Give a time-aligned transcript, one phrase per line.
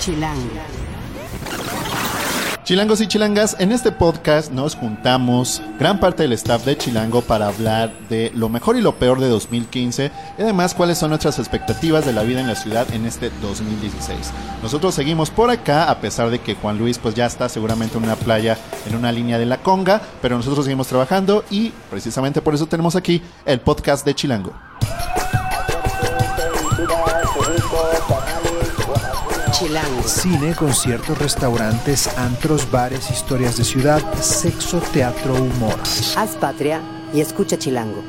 [0.00, 0.40] Chilango.
[2.64, 7.48] Chilangos y chilangas, en este podcast nos juntamos gran parte del staff de Chilango para
[7.48, 12.06] hablar de lo mejor y lo peor de 2015 y además cuáles son nuestras expectativas
[12.06, 14.32] de la vida en la ciudad en este 2016.
[14.62, 18.04] Nosotros seguimos por acá a pesar de que Juan Luis pues ya está seguramente en
[18.04, 18.56] una playa
[18.86, 22.96] en una línea de la conga, pero nosotros seguimos trabajando y precisamente por eso tenemos
[22.96, 24.54] aquí el podcast de Chilango.
[29.60, 30.02] Chilango.
[30.04, 35.74] Cine, conciertos, restaurantes, antros, bares, historias de ciudad, sexo, teatro, humor.
[36.16, 36.80] Haz patria
[37.12, 38.02] y escucha Chilango.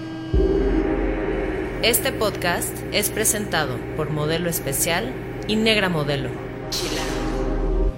[1.83, 5.13] Este podcast es presentado por Modelo Especial
[5.49, 6.29] y Negra Modelo.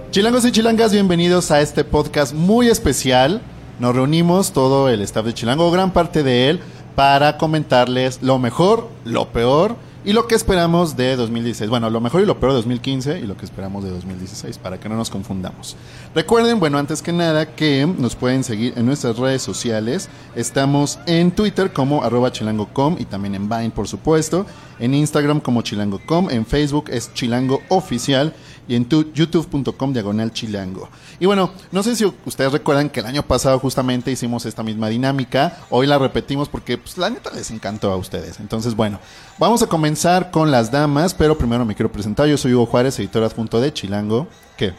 [0.09, 3.39] Chilangos y chilangas, bienvenidos a este podcast muy especial.
[3.77, 6.59] Nos reunimos todo el staff de Chilango, gran parte de él,
[6.95, 11.69] para comentarles lo mejor, lo peor y lo que esperamos de 2016.
[11.69, 14.79] Bueno, lo mejor y lo peor de 2015 y lo que esperamos de 2016, para
[14.79, 15.75] que no nos confundamos.
[16.13, 20.09] Recuerden, bueno, antes que nada, que nos pueden seguir en nuestras redes sociales.
[20.35, 24.45] Estamos en Twitter como arroba chilango.com y también en Vine, por supuesto.
[24.79, 26.29] En Instagram como chilango.com.
[26.29, 28.33] En Facebook es chilango oficial
[28.67, 30.89] y en tu- youtube.com diagonal chilango.
[31.19, 34.89] Y bueno, no sé si ustedes recuerdan que el año pasado justamente hicimos esta misma
[34.89, 35.57] dinámica.
[35.69, 38.39] Hoy la repetimos porque pues, la neta les encantó a ustedes.
[38.39, 38.99] Entonces, bueno,
[39.37, 42.27] vamos a comenzar con las damas, pero primero me quiero presentar.
[42.27, 44.27] Yo soy Hugo Juárez, editor adjunto de Chilango.
[44.57, 44.73] ¿Qué?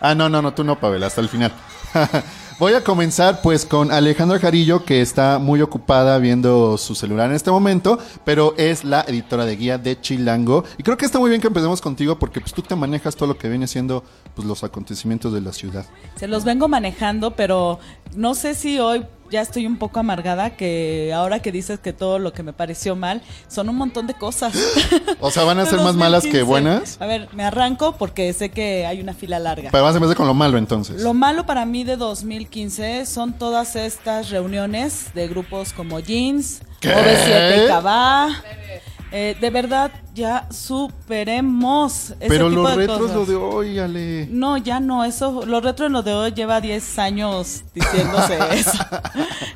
[0.00, 1.52] Ah, no, no, no, tú no, Pavel, hasta el final.
[2.58, 7.36] Voy a comenzar pues con Alejandra Jarillo, que está muy ocupada viendo su celular en
[7.36, 10.64] este momento, pero es la editora de guía de Chilango.
[10.78, 13.28] Y creo que está muy bien que empecemos contigo porque pues tú te manejas todo
[13.28, 14.04] lo que viene siendo
[14.36, 15.86] pues los acontecimientos de la ciudad.
[16.14, 17.80] Se los vengo manejando, pero
[18.14, 22.20] no sé si hoy ya estoy un poco amargada que ahora que dices que todo
[22.20, 24.54] lo que me pareció mal son un montón de cosas.
[25.20, 26.44] O sea, van a ser más malas que 2015.
[26.44, 27.00] buenas.
[27.00, 29.70] A ver, me arranco porque sé que hay una fila larga.
[29.72, 31.00] Pero vas a empezar con lo malo entonces.
[31.02, 36.90] Lo malo para mí de 2015 son todas estas reuniones de grupos como Jeans, ¿Qué?
[36.90, 38.28] OV7 Cabá.
[39.12, 43.16] Eh, de verdad, ya superemos ese Pero tipo los de retros cosas.
[43.16, 44.28] lo de hoy, Ale.
[44.30, 48.78] No, ya no, eso, lo retro en lo de hoy lleva 10 años diciéndose eso.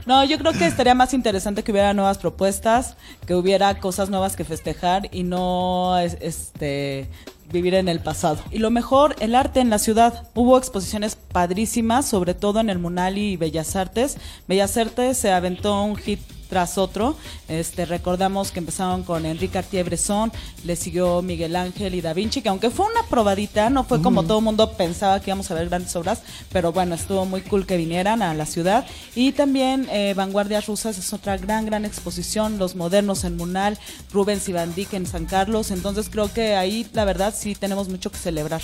[0.06, 2.96] No, yo creo que estaría más interesante que hubiera nuevas propuestas,
[3.26, 7.08] que hubiera cosas nuevas que festejar y no es- este
[7.52, 8.38] vivir en el pasado.
[8.52, 10.28] Y lo mejor, el arte en la ciudad.
[10.36, 14.18] Hubo exposiciones padrísimas, sobre todo en el Munali y Bellas Artes.
[14.46, 17.16] Bellas Artes se aventó un hit tras otro.
[17.48, 20.32] Este, recordamos que empezaron con Enrique Cartier-Bresson,
[20.64, 24.24] le siguió Miguel Ángel y Da Vinci, que aunque fue una probadita, no fue como
[24.24, 26.20] todo el mundo pensaba que íbamos a ver grandes obras,
[26.52, 28.86] pero bueno, estuvo muy cool que vinieran a la ciudad.
[29.14, 33.78] Y también eh, Vanguardias Rusas es otra gran, gran exposición, Los Modernos en Munal,
[34.12, 37.88] Rubens y Van Dyck en San Carlos, entonces creo que ahí la verdad sí tenemos
[37.88, 38.62] mucho que celebrar.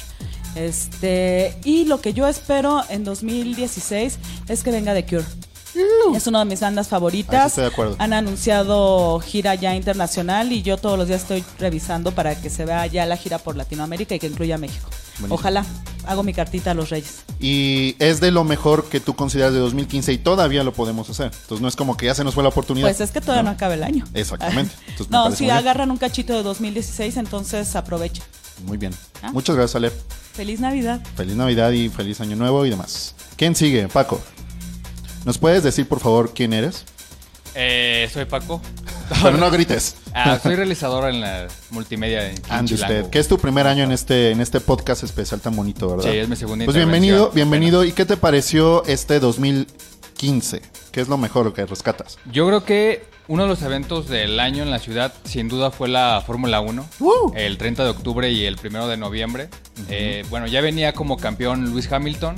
[0.56, 5.24] Este, y lo que yo espero en 2016 es que venga The Cure.
[6.14, 7.48] Es una de mis bandas favoritas.
[7.48, 7.96] estoy de acuerdo.
[7.98, 12.64] Han anunciado gira ya internacional y yo todos los días estoy revisando para que se
[12.64, 14.88] vea ya la gira por Latinoamérica y que incluya México.
[15.18, 15.34] Buenísimo.
[15.34, 15.64] Ojalá.
[16.06, 17.24] Hago mi cartita a los Reyes.
[17.40, 21.32] Y es de lo mejor que tú consideras de 2015 y todavía lo podemos hacer.
[21.32, 22.86] Entonces no es como que ya se nos fue la oportunidad.
[22.86, 24.04] Pues es que todavía no, acaba el año.
[24.14, 24.72] Exactamente.
[24.86, 28.24] Entonces, no, si agarran un cachito de 2016, entonces aprovechen.
[28.64, 28.94] Muy bien.
[29.22, 29.32] ¿Ah?
[29.32, 29.92] Muchas gracias, Ale.
[30.32, 31.00] Feliz Navidad.
[31.16, 33.14] Feliz Navidad y feliz Año Nuevo y demás.
[33.36, 33.88] ¿Quién sigue?
[33.88, 34.20] Paco.
[35.26, 36.84] ¿Nos puedes decir, por favor, quién eres?
[37.56, 38.62] Eh, soy Paco.
[39.24, 39.96] Pero no grites.
[40.14, 42.74] Ah, soy realizador en la multimedia en Chilango.
[42.74, 46.12] usted, que es tu primer año en este, en este podcast especial tan bonito, ¿verdad?
[46.12, 47.84] Sí, es mi segunda Pues bienvenido, bienvenido.
[47.84, 50.62] ¿Y qué te pareció este 2015?
[50.92, 52.18] ¿Qué es lo mejor que rescatas?
[52.30, 55.88] Yo creo que uno de los eventos del año en la ciudad, sin duda, fue
[55.88, 56.86] la Fórmula 1.
[57.00, 57.32] ¡Woo!
[57.34, 59.48] El 30 de octubre y el 1 de noviembre.
[59.88, 62.36] Eh, bueno, ya venía como campeón Luis Hamilton.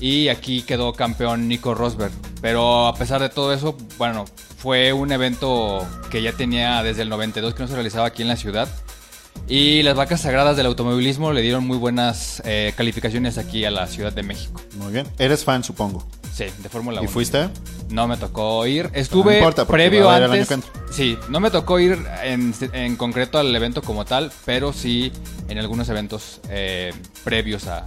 [0.00, 2.12] Y aquí quedó campeón Nico Rosberg.
[2.40, 4.24] Pero a pesar de todo eso, bueno,
[4.58, 8.28] fue un evento que ya tenía desde el 92 que no se realizaba aquí en
[8.28, 8.68] la ciudad.
[9.48, 13.86] Y las vacas sagradas del automovilismo le dieron muy buenas eh, calificaciones aquí a la
[13.86, 14.60] Ciudad de México.
[14.76, 15.06] Muy bien.
[15.18, 16.06] Eres fan, supongo.
[16.34, 17.10] Sí, de Fórmula ¿Y 1.
[17.10, 17.48] fuiste?
[17.88, 18.90] No me tocó ir.
[18.92, 20.48] Estuve No importa, previo antes.
[20.90, 25.12] Sí, no me tocó ir en, en concreto al evento como tal, pero sí
[25.48, 26.92] en algunos eventos eh,
[27.24, 27.84] previos a,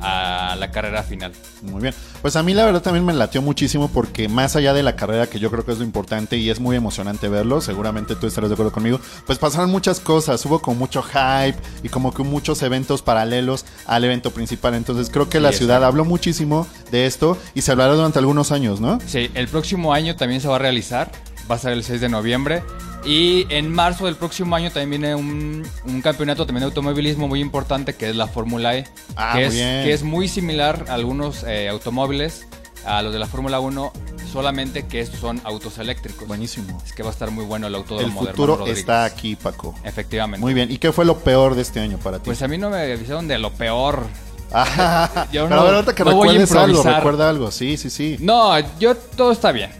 [0.00, 1.32] a la carrera final.
[1.62, 1.94] Muy bien.
[2.20, 5.26] Pues a mí la verdad también me latió muchísimo porque más allá de la carrera,
[5.26, 8.50] que yo creo que es lo importante y es muy emocionante verlo, seguramente tú estarás
[8.50, 12.62] de acuerdo conmigo, pues pasaron muchas cosas, hubo como mucho hype y como que muchos
[12.62, 14.74] eventos paralelos al evento principal.
[14.74, 18.18] Entonces creo que Sí, la es ciudad habló muchísimo de esto y se hablará durante
[18.18, 18.98] algunos años, ¿no?
[19.06, 21.10] Sí, el próximo año también se va a realizar
[21.50, 22.62] va a ser el 6 de noviembre.
[23.04, 27.40] Y en marzo del próximo año también viene un, un campeonato también de automovilismo muy
[27.40, 28.86] importante que es la Fórmula E.
[29.16, 29.84] Ah, que, muy es, bien.
[29.84, 32.46] que es muy similar a algunos eh, automóviles,
[32.86, 33.92] a los de la Fórmula 1,
[34.32, 36.28] solamente que estos son autos eléctricos.
[36.28, 36.80] Buenísimo.
[36.86, 38.78] Es que va a estar muy bueno el autódromo El de futuro Rodríguez.
[38.78, 39.74] está aquí, Paco.
[39.82, 40.40] Efectivamente.
[40.40, 40.70] Muy bien.
[40.70, 42.26] ¿Y qué fue lo peor de este año para ti?
[42.26, 44.06] Pues a mí no me avisaron de lo peor.
[44.54, 47.50] Ah, yo pero no- ahorita que no recuerdes algo, recuerda algo.
[47.50, 48.18] Sí, sí, sí.
[48.20, 49.70] No, yo todo está bien.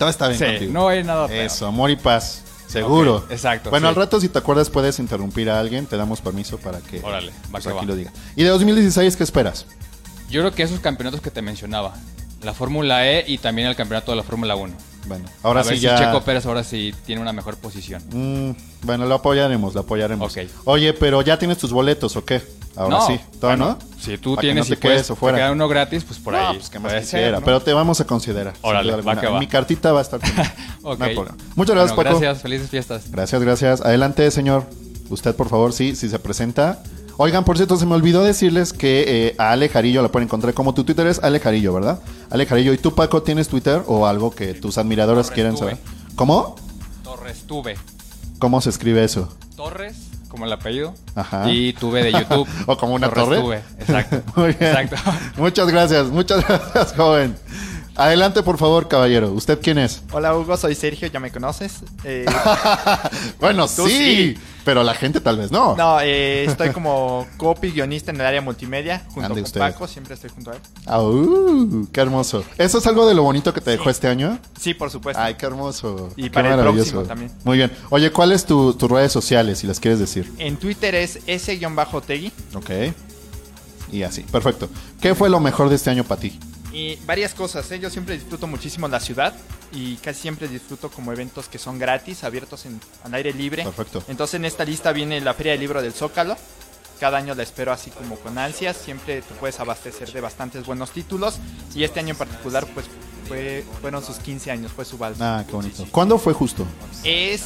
[0.00, 0.72] Todo está bien Sí, contigo.
[0.72, 1.44] no hay nada peor.
[1.44, 2.42] Eso, amor y paz.
[2.66, 3.26] Seguro.
[3.30, 3.88] Exacto, Bueno, sí.
[3.90, 5.86] al rato, si te acuerdas, puedes interrumpir a alguien.
[5.86, 8.12] Te damos permiso para que, Órale, pues, aquí lo diga.
[8.34, 9.66] ¿Y de 2016 qué esperas?
[10.30, 11.94] Yo creo que esos campeonatos que te mencionaba,
[12.42, 14.72] la Fórmula E y también el campeonato de la Fórmula 1.
[15.06, 15.98] Bueno, ahora a ver sí si ya.
[15.98, 18.02] Checo Pérez ahora sí tiene una mejor posición.
[18.10, 18.52] Mm,
[18.86, 20.34] bueno, lo apoyaremos, lo apoyaremos.
[20.34, 20.44] Ok.
[20.64, 22.40] Oye, pero ya tienes tus boletos, ¿o qué?
[22.76, 23.20] Ahora No, sí.
[23.40, 24.00] ¿Todavía bueno, no?
[24.00, 25.36] Si tú Para que tienes no te puedes, afuera.
[25.36, 26.56] te queda uno gratis, pues por no, ahí.
[26.56, 27.44] pues que más quisiera, ser, ¿no?
[27.44, 28.54] pero te vamos a considerar.
[28.62, 29.38] Órale, va que va.
[29.38, 30.20] Mi cartita va a estar.
[30.20, 30.42] conmigo.
[30.82, 30.98] Ok.
[30.98, 31.36] No hay problema.
[31.56, 32.20] Muchas gracias, Bueno, Paco.
[32.20, 33.10] Gracias, felices fiestas.
[33.10, 33.80] Gracias, gracias.
[33.82, 34.64] Adelante, señor.
[35.10, 36.82] Usted, por favor, sí, si se presenta.
[37.18, 40.54] Oigan, por cierto, se me olvidó decirles que eh, a Ale Jarillo la pueden encontrar
[40.54, 42.00] como tu Twitter es Ale Jarillo, ¿verdad?
[42.30, 42.72] Ale Jarillo.
[42.72, 45.72] ¿Y tú, Paco, tienes Twitter o algo que tus admiradores Torres quieran Tuve.
[45.72, 45.78] saber?
[46.14, 46.56] ¿Cómo?
[47.04, 47.76] Torres Tuve.
[48.38, 49.28] ¿Cómo se escribe eso?
[49.54, 49.96] Torres,
[50.30, 50.94] como el apellido.
[51.14, 51.50] Ajá.
[51.50, 52.48] Y Tuve de YouTube.
[52.66, 53.40] ¿O como una Torres torre?
[53.40, 54.22] Tuve, exacto.
[54.40, 54.70] Muy bien.
[54.70, 54.96] Exacto.
[55.36, 57.36] Muchas gracias, muchas gracias, joven.
[58.00, 59.30] Adelante, por favor, caballero.
[59.30, 60.02] ¿Usted quién es?
[60.12, 61.80] Hola Hugo, soy Sergio, ya me conoces.
[62.02, 62.24] Eh,
[63.40, 64.38] bueno, sí, sí.
[64.64, 65.76] pero la gente tal vez no.
[65.76, 69.60] no, eh, estoy como copy guionista en el área multimedia junto Ande con usted.
[69.60, 70.60] Paco, siempre estoy junto a él.
[70.86, 72.42] Ah, uh, qué hermoso.
[72.56, 74.38] ¿Eso es algo de lo bonito que te dejó este año?
[74.58, 75.22] Sí, por supuesto.
[75.22, 76.08] Ay, qué hermoso.
[76.16, 77.30] Y Qué para el próximo también.
[77.44, 77.70] Muy bien.
[77.90, 80.32] Oye, ¿cuáles tu, tus redes sociales, si las quieres decir?
[80.38, 82.70] En Twitter es ese-tegui Ok.
[83.92, 84.70] Y así, perfecto.
[85.02, 86.38] ¿Qué fue lo mejor de este año para ti?
[86.72, 87.70] Y varias cosas.
[87.72, 87.78] ¿eh?
[87.78, 89.34] Yo siempre disfruto muchísimo la ciudad
[89.72, 93.64] y casi siempre disfruto como eventos que son gratis, abiertos en, al aire libre.
[93.64, 94.02] Perfecto.
[94.08, 96.36] Entonces en esta lista viene la Feria del Libro del Zócalo.
[96.98, 98.76] Cada año la espero así como con ansias.
[98.76, 101.38] Siempre te puedes abastecer de bastantes buenos títulos.
[101.74, 102.86] Y este año en particular, pues
[103.26, 105.38] fue, fueron sus 15 años, fue su balsa.
[105.38, 105.86] Ah, qué bonito.
[105.90, 106.66] ¿Cuándo fue justo?
[107.02, 107.42] Es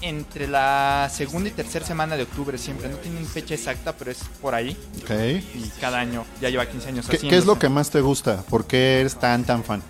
[0.00, 2.88] entre la segunda y tercera semana de octubre siempre.
[2.88, 4.76] No tienen fecha exacta, pero es por ahí.
[5.02, 5.10] Ok.
[5.54, 8.42] Y cada año ya lleva 15 años ¿Qué, qué es lo que más te gusta?
[8.42, 9.82] ¿Por qué eres tan, tan fan?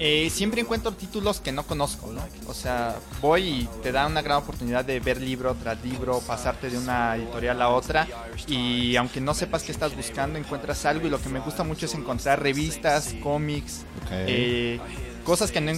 [0.00, 2.22] Eh, siempre encuentro títulos que no conozco, ¿no?
[2.46, 6.70] O sea, voy y te da una gran oportunidad de ver libro tras libro, pasarte
[6.70, 8.06] de una editorial a otra
[8.46, 11.86] y aunque no sepas qué estás buscando, encuentras algo y lo que me gusta mucho
[11.86, 14.78] es encontrar revistas, cómics, eh,
[15.24, 15.72] cosas que, no,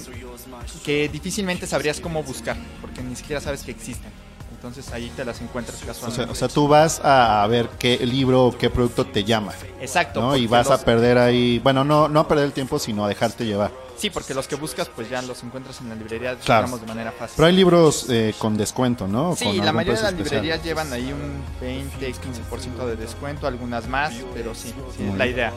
[0.84, 4.10] que difícilmente sabrías cómo buscar, porque ni siquiera sabes que existen.
[4.52, 6.24] Entonces ahí te las encuentras O casualmente.
[6.24, 10.20] sea, o sea, tú vas a, ver qué libro o qué producto te llama, Exacto.
[10.20, 10.36] ¿no?
[10.36, 13.08] Y vas los- a perder ahí, bueno, no, no a perder el tiempo, sino a
[13.08, 13.70] dejarte llevar.
[13.96, 16.66] Sí, porque los que buscas pues ya los encuentras en la librería, Claro.
[16.66, 17.34] digamos, de manera fácil.
[17.36, 19.34] Pero hay libros eh, con descuento, ¿no?
[19.34, 20.42] Sí, la mayoría de las especial.
[20.42, 25.26] librerías llevan ahí un 20, 15% de descuento, algunas más, pero sí, sí, es la
[25.26, 25.52] idea.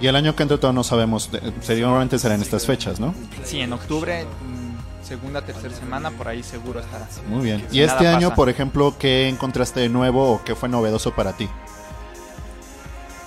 [0.00, 1.30] Y el año que entra todavía no sabemos,
[1.60, 3.14] seguramente será en estas fechas, ¿no?
[3.44, 7.08] Sí, en octubre, mm, segunda, tercera semana, por ahí seguro estará.
[7.28, 7.64] Muy bien.
[7.70, 8.36] Si Y este año, pasa.
[8.36, 11.48] por ejemplo, ¿qué encontraste de nuevo o qué fue novedoso para ti?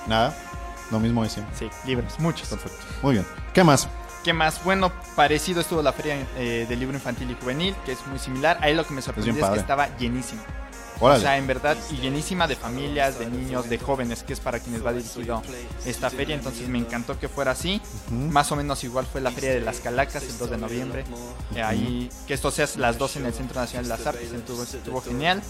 [0.08, 0.38] Nada,
[0.92, 1.56] lo mismo de siempre.
[1.58, 2.48] Sí, libros, muchos.
[2.50, 2.86] Perfecto.
[3.02, 3.26] Muy bien.
[3.54, 3.88] ¿Qué más?
[4.24, 4.64] ¿Qué más?
[4.64, 8.58] Bueno, parecido estuvo la feria eh, del libro infantil y juvenil, que es muy similar.
[8.62, 10.42] Ahí lo que me sorprendió es, que estaba llenísimo.
[11.00, 11.20] Órale.
[11.20, 14.60] O sea, en verdad, y llenísima de familias, de niños, de jóvenes, que es para
[14.60, 15.42] quienes va dirigido
[15.86, 16.36] esta feria.
[16.36, 17.82] Entonces me encantó que fuera así.
[18.12, 21.06] Más o menos igual fue la Feria de las Calacas el 2 de noviembre.
[21.56, 24.64] Eh, ahí, que esto sea las dos en el Centro Nacional de las Artes, estuvo,
[24.64, 25.42] estuvo genial.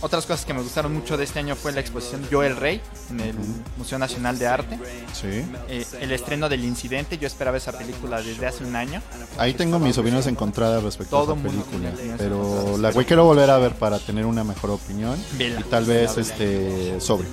[0.00, 2.80] Otras cosas que me gustaron mucho de este año fue la exposición Yo el Rey
[3.10, 3.34] en el
[3.76, 4.78] Museo Nacional de Arte.
[5.12, 5.44] Sí.
[5.68, 9.02] Eh, el estreno del Incidente, yo esperaba esa película desde hace un año.
[9.38, 11.92] Ahí tengo mis opiniones encontradas respecto Todo a esa película.
[12.18, 15.16] Pero la güey quiero volver a ver para tener una mejor opinión.
[15.38, 15.60] Vela.
[15.60, 17.30] Y tal vez este sobrio.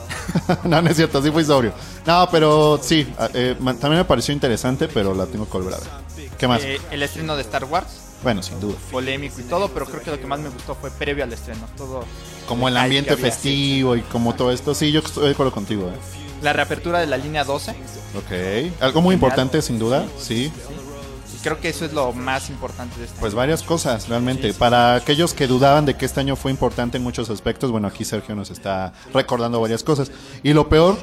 [0.64, 1.72] no, no es cierto, sí fui sobrio.
[2.06, 6.30] No, pero sí, eh, también me pareció interesante, pero la tengo que volver a ver.
[6.38, 6.62] ¿Qué más?
[6.62, 7.88] Eh, el estreno de Star Wars,
[8.22, 8.74] bueno, sin duda.
[8.90, 11.66] polémico y todo, pero creo que lo que más me gustó fue previo al estreno.
[11.76, 12.04] Todo
[12.48, 13.24] Como el ambiente había.
[13.26, 14.74] festivo y como todo esto.
[14.74, 15.88] Sí, yo estoy de acuerdo contigo.
[15.88, 15.96] ¿eh?
[16.42, 17.72] La reapertura de la línea 12.
[17.72, 18.80] Ok.
[18.80, 20.06] Algo muy importante, sin duda.
[20.18, 20.50] Sí.
[20.50, 20.52] Y
[21.42, 23.38] creo que eso es lo más importante de este Pues año.
[23.38, 24.52] varias cosas, realmente.
[24.54, 28.04] Para aquellos que dudaban de que este año fue importante en muchos aspectos, bueno, aquí
[28.04, 30.10] Sergio nos está recordando varias cosas.
[30.42, 30.96] Y lo peor,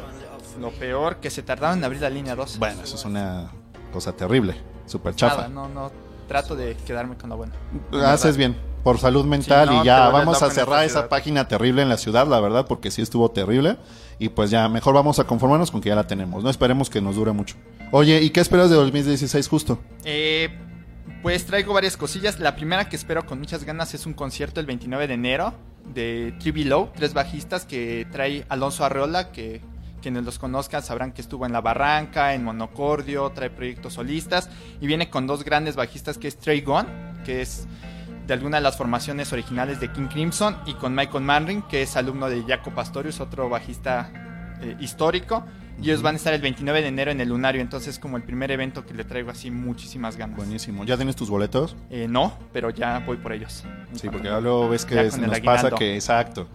[0.59, 2.57] Lo peor, que se tardaron en abrir la línea 12.
[2.59, 3.51] bueno, eso es una
[3.93, 4.55] cosa terrible,
[4.87, 5.35] súper chafa.
[5.35, 5.91] Nada, no, no.
[6.27, 7.53] Trato de quedarme con la buena.
[8.05, 11.89] Haces bien, por salud mental no, y ya, vamos a cerrar esa página terrible en
[11.89, 13.77] la ciudad, la verdad, porque sí estuvo terrible.
[14.19, 17.01] Y pues ya, mejor vamos a conformarnos con que ya la tenemos, no esperemos que
[17.01, 17.55] nos dure mucho.
[17.91, 19.79] Oye, ¿y qué esperas de 2016 justo?
[20.03, 20.49] Eh,
[21.21, 22.39] Pues traigo varias cosillas.
[22.39, 25.53] La primera que espero con muchas ganas es un concierto el 29 de enero
[25.93, 29.61] de Trivi Low, tres bajistas que trae Alonso Arreola, que
[30.01, 34.87] quienes los conozcan sabrán que estuvo en La Barranca, en Monocordio, trae proyectos solistas y
[34.87, 36.85] viene con dos grandes bajistas que es Trey Gunn,
[37.25, 37.67] que es
[38.27, 41.95] de alguna de las formaciones originales de King Crimson y con Michael Manring, que es
[41.95, 44.11] alumno de Jaco Pastorius, otro bajista
[44.61, 45.45] eh, histórico.
[45.79, 48.23] Y ellos van a estar el 29 de enero en el Lunario, entonces como el
[48.23, 50.35] primer evento que le traigo así muchísimas ganas.
[50.35, 50.83] Buenísimo.
[50.85, 51.75] ¿Ya tienes tus boletos?
[51.91, 53.63] Eh, no, pero ya voy por ellos.
[53.93, 55.75] Sí, porque ya luego ves que Ya nos pasa aguinaldo.
[55.77, 56.47] que, exacto.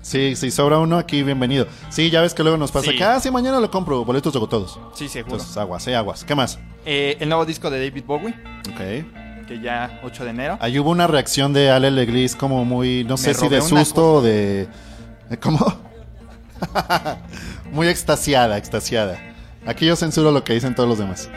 [0.00, 1.66] Sí, si sobra uno aquí, bienvenido.
[1.90, 2.96] Sí, ya ves que luego nos pasa Sí.
[2.96, 4.78] que, ah, sí, mañana lo compro, boletos de todos.
[4.94, 5.34] Sí, seguro.
[5.34, 6.24] Entonces, aguas, eh, aguas.
[6.24, 6.60] ¿Qué más?
[6.86, 8.34] Eh, el nuevo disco de David Bowie,
[8.70, 9.27] Ok.
[9.48, 10.58] Que ya 8 de enero.
[10.60, 14.22] Ahí hubo una reacción de Ale Legris como muy, no sé si de susto o
[14.22, 14.68] de...
[15.30, 15.58] ¿eh, ¿Cómo?
[17.72, 19.18] muy extasiada, extasiada.
[19.66, 21.30] Aquí yo censuro lo que dicen todos los demás.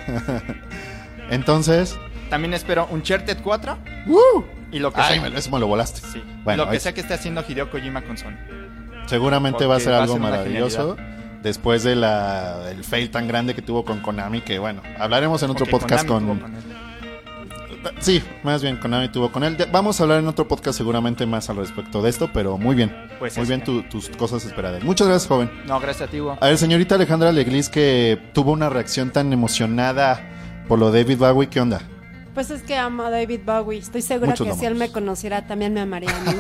[1.29, 1.97] Entonces...
[2.29, 3.77] También espero Uncharted 4
[4.07, 4.43] ¡uh!
[4.71, 5.27] y lo que Ay, sea.
[5.29, 6.01] eso me lo volaste.
[6.01, 6.21] Sí.
[6.43, 8.37] Bueno, lo que sea que esté haciendo Hideo Kojima con Sony.
[9.05, 10.97] Seguramente va a ser a algo ser maravilloso.
[11.41, 15.49] Después de la, el fail tan grande que tuvo con Konami, que bueno, hablaremos en
[15.49, 16.80] otro podcast Konami con...
[17.99, 19.57] Sí, más bien Konami tuvo con él.
[19.71, 22.95] Vamos a hablar en otro podcast seguramente más al respecto de esto, pero muy bien.
[23.19, 24.83] Pues muy bien tu- tus cosas esperadas.
[24.83, 25.49] Muchas gracias, joven.
[25.65, 26.37] No, gracias a ti, Hugo.
[26.39, 30.19] A ver, señorita Alejandra Leglis, que tuvo una reacción tan emocionada
[30.67, 31.81] por lo de David Bowie, ¿qué onda?
[32.33, 33.79] Pues es que amo a David Bowie.
[33.79, 36.37] Estoy segura Muchos que si él me conociera también me amaría a mí.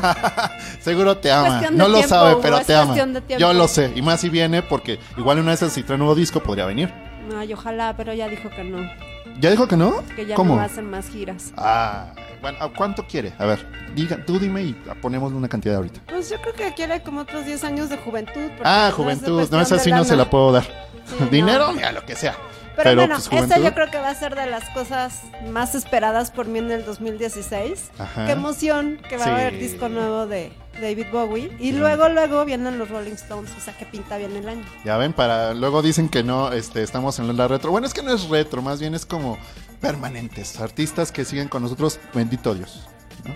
[0.79, 1.63] Seguro te ama.
[1.71, 2.95] No lo tiempo, sabe, pero es te ama.
[3.37, 3.91] Yo lo sé.
[3.93, 6.93] Y más si viene, porque igual una vez si trae nuevo disco podría venir.
[7.37, 8.89] Ay, ojalá, pero ya dijo que no.
[9.39, 10.03] ¿Ya dijo que no?
[10.15, 10.55] Que ya ¿Cómo?
[10.55, 11.53] no hacer más giras.
[11.57, 13.33] Ah, bueno, ¿a ¿cuánto quiere?
[13.37, 16.01] A ver, diga, tú dime y ponemos una cantidad ahorita.
[16.07, 18.49] Pues yo creo que quiere como otros 10 años de juventud.
[18.63, 20.63] Ah, no es de juventud, no cuestión es así, de no se la puedo dar.
[20.63, 21.25] Sí, no.
[21.27, 22.35] Dinero, mira, lo que sea.
[22.75, 23.63] Pero, Pero, bueno, pues, esta juventud.
[23.65, 26.85] yo creo que va a ser de las cosas más esperadas por mí en el
[26.85, 27.91] 2016.
[27.97, 28.25] Ajá.
[28.25, 29.29] Qué emoción que va Sí.
[29.29, 31.51] a haber disco nuevo de David Bowie.
[31.59, 31.77] Y Sí.
[31.77, 33.51] luego, luego vienen los Rolling Stones.
[33.57, 34.63] O sea, que pinta bien el año.
[34.85, 37.71] Ya ven, para luego dicen que no, este, estamos en la retro.
[37.71, 39.37] Bueno, es que no es retro, más bien es como
[39.81, 42.87] permanentes, artistas que siguen con nosotros, bendito Dios,
[43.25, 43.33] ¿no?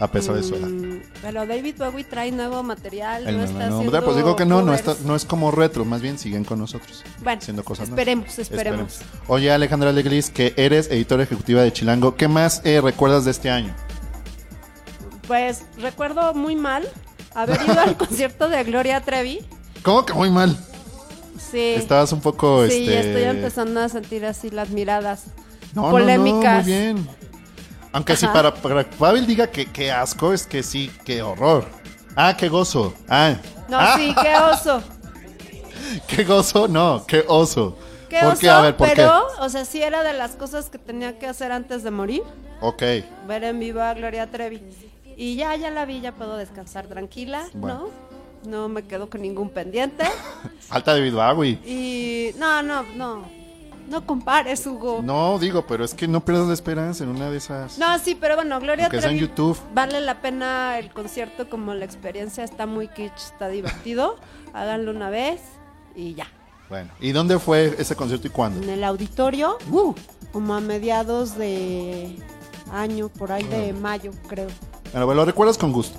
[0.00, 0.66] A pesar de su edad.
[0.66, 3.28] Mm, Pero David Bowie trae nuevo material.
[3.28, 5.84] El no nuevo está haciendo pues digo que no, no, está, no es como retro,
[5.84, 7.04] más bien siguen con nosotros.
[7.22, 8.00] Bueno, haciendo cosas nuevas.
[8.00, 13.26] esperemos, esperemos, Oye, Alejandra Leglis, que eres editora ejecutiva de Chilango, ¿qué más eh, recuerdas
[13.26, 13.74] de este año?
[15.26, 16.88] Pues recuerdo muy mal
[17.34, 19.40] haber ido al concierto de Gloria Trevi.
[19.82, 20.56] ¿Cómo que muy mal?
[21.38, 21.74] Sí.
[21.76, 23.00] Estabas un poco, Sí, este...
[23.00, 25.24] estoy empezando a sentir así las miradas.
[25.74, 26.66] No, no, polémicas.
[26.66, 27.08] No, muy bien.
[27.92, 28.34] Aunque si Ajá.
[28.34, 31.66] para, para que Pavel diga que, que asco, es que sí, qué horror.
[32.16, 32.94] Ah, qué gozo.
[33.08, 33.34] Ah,
[33.68, 34.82] No, Ah, sí, qué oso.
[36.08, 37.76] qué gozo, no, qué oso.
[38.08, 38.48] Qué ¿Por oso, qué?
[38.50, 41.52] A ver, ¿por pero, o sea, sí era de las cosas que tenía que hacer
[41.52, 42.22] antes de morir.
[42.60, 42.82] Ok.
[43.28, 44.60] Ver en vivo a Gloria Trevi.
[45.16, 47.88] Y ya, ya la vi, ya puedo descansar tranquila, Bueno.
[48.44, 48.50] ¿no?
[48.50, 50.04] No me quedo con ningún pendiente.
[50.68, 51.58] Falta David Bowie.
[51.64, 53.39] Y no, no, no.
[53.90, 55.00] No compares, Hugo.
[55.02, 57.76] No, digo, pero es que no pierdas la esperanza en una de esas.
[57.76, 59.58] No, sí, pero bueno, Gloria Aunque sea en Trevi YouTube.
[59.74, 64.16] vale la pena el concierto como la experiencia está muy kitsch, está divertido.
[64.54, 65.40] Háganlo una vez
[65.96, 66.28] y ya.
[66.68, 68.62] Bueno, ¿y dónde fue ese concierto y cuándo?
[68.62, 69.92] En el auditorio, Uh,
[70.32, 72.16] como a mediados de
[72.72, 74.46] año, por ahí de mayo, creo.
[74.92, 75.98] bueno, lo recuerdas con gusto,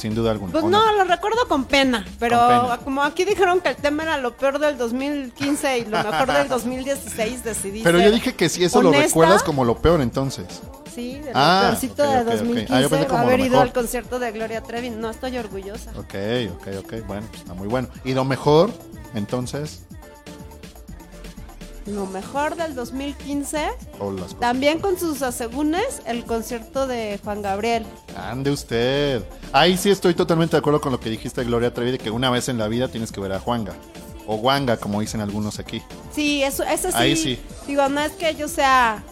[0.00, 0.52] sin duda alguna.
[0.52, 2.78] Pues ¿o no, lo recuerdo con pena, pero Con pena.
[2.78, 6.48] como aquí dijeron que el tema era lo peor del 2015 y lo mejor del
[6.48, 9.06] 2016, decidí Pero yo ser dije que si eso lo honesta.
[9.08, 10.60] recuerdas como lo peor entonces.
[10.94, 12.32] Sí, de lo Ah, peorcito ok, de ok, ok.
[12.32, 14.90] 2015, Ah, yo pensé como lo haber ido al concierto de Gloria Trevi.
[14.90, 15.90] No estoy orgullosa.
[15.96, 16.14] Ok,
[16.56, 17.06] ok, ok.
[17.06, 17.88] Bueno, pues está muy bueno.
[18.04, 18.70] ¿Y lo mejor,
[19.14, 19.82] entonces?
[21.90, 23.68] Lo mejor del 2015,
[23.98, 24.40] O las cosas.
[24.40, 27.84] también con sus asegúnes, el concierto de Juan Gabriel.
[28.16, 29.22] Ande usted.
[29.52, 32.30] Ahí sí estoy totalmente de acuerdo con lo que dijiste, Gloria Trevi, de que una
[32.30, 33.74] vez en la vida tienes que ver a Juanga.
[34.26, 35.82] O Wanga, como dicen algunos aquí.
[36.14, 36.98] Sí, eso, ese sí.
[36.98, 37.38] Ahí sí.
[37.66, 39.02] Digo, no es que yo sea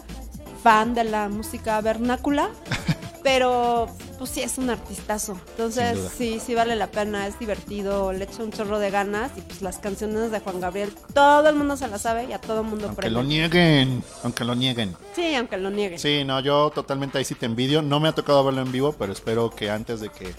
[0.63, 2.49] fan de la música vernácula,
[3.23, 5.37] pero pues sí es un artistazo.
[5.51, 9.41] Entonces, sí, sí vale la pena, es divertido, le echa un chorro de ganas y
[9.41, 12.61] pues las canciones de Juan Gabriel, todo el mundo se las sabe y a todo
[12.61, 13.19] el mundo Aunque prende.
[13.19, 14.03] lo nieguen.
[14.23, 14.95] Aunque lo nieguen.
[15.15, 15.99] Sí, aunque lo nieguen.
[15.99, 17.81] Sí, no, yo totalmente ahí sí te envidio.
[17.81, 20.33] No me ha tocado verlo en vivo, pero espero que antes de que.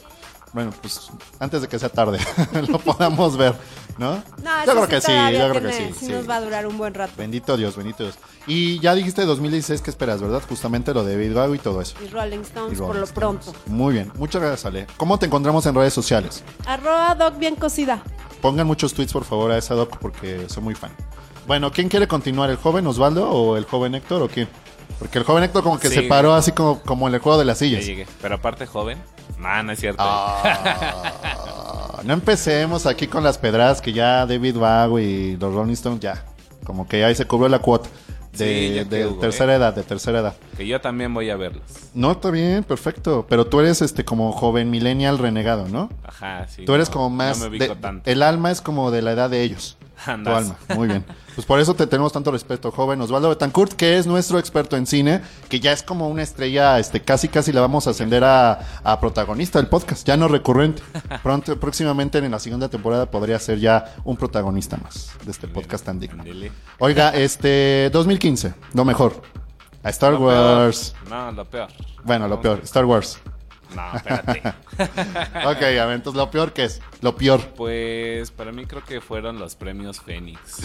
[0.53, 2.19] Bueno, pues antes de que sea tarde,
[2.69, 3.55] lo podamos ver,
[4.01, 4.15] ¿no?
[4.43, 5.85] No, yo creo que sí, yo creo que sí.
[5.97, 6.13] sí sí.
[6.13, 7.13] nos va a durar un buen rato.
[7.17, 8.19] Bendito Dios, bendito Dios.
[8.47, 10.43] Y ya dijiste 2016, ¿qué esperas, verdad?
[10.49, 11.95] Justamente lo de David Bowie y todo eso.
[12.03, 13.13] Y Rolling Stones Y por lo Stones.
[13.13, 13.53] pronto.
[13.67, 14.87] Muy bien, muchas gracias, Ale.
[14.97, 16.43] ¿Cómo te encontramos en redes sociales?
[16.67, 18.03] Arroba Doc bien cocida.
[18.41, 20.91] Pongan muchos tweets, por favor, a esa doc porque soy muy fan.
[21.47, 22.49] Bueno, ¿quién quiere continuar?
[22.49, 24.49] ¿El joven Osvaldo o el joven Héctor o quién?
[24.99, 25.95] Porque el joven Héctor como que Sí.
[25.97, 27.85] se paró así como, como en el juego de las Ya sillas.
[27.85, 28.07] llegué.
[28.23, 28.99] Pero aparte joven.
[29.39, 30.03] No, no es cierto.
[30.03, 31.70] Ah,
[32.05, 36.25] no empecemos aquí con las pedradas que ya David Bowie y los Rolling Stones ya.
[36.65, 37.89] Como que ahí se cubrió la cuota.
[38.37, 39.57] De, Sí, hubo, tercera ¿eh?
[39.57, 40.35] edad, de tercera edad.
[40.57, 41.65] Que yo también voy a verlos.
[41.95, 43.27] No, está bien, perfecto.
[43.29, 45.91] Pero tú eres este como joven millennial renegado, ¿no?
[46.05, 46.65] Ajá, sí.
[46.65, 47.41] Tú eres no, como más...
[47.41, 48.09] No me de- tanto.
[48.09, 49.77] el alma es como de la edad de ellos.
[50.05, 51.05] Tu alma, muy bien.
[51.35, 54.87] Pues por eso te tenemos tanto respeto, joven Osvaldo Betancourt, que es nuestro experto en
[54.87, 58.61] cine, que ya es como una estrella, este, casi casi la vamos a ascender a,
[58.83, 60.83] a protagonista del podcast, ya no recurrente.
[61.23, 65.85] Pronto, próximamente en la segunda temporada podría ser ya un protagonista más de este podcast
[65.85, 66.25] tan digno.
[66.79, 69.23] Oiga, este, 2015, lo mejor.
[69.83, 70.67] A Star Lo peor.
[70.67, 70.95] Wars.
[71.09, 71.69] No, lo peor.
[72.05, 73.19] Bueno, lo peor, Star Wars.
[73.75, 74.43] No, espérate.
[75.47, 77.41] Ok, a ver, entonces lo peor que es, lo peor.
[77.55, 80.61] Pues para mí creo que fueron los premios Fénix.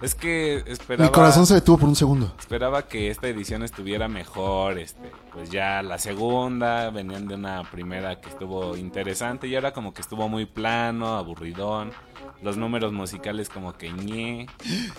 [0.00, 1.08] es que esperaba.
[1.08, 2.34] Mi corazón se detuvo por un segundo.
[2.38, 8.18] Esperaba que esta edición estuviera mejor, este, pues ya la segunda, venían de una primera
[8.20, 11.92] que estuvo interesante y ahora como que estuvo muy plano, aburridón,
[12.42, 14.46] los números musicales como que ñe.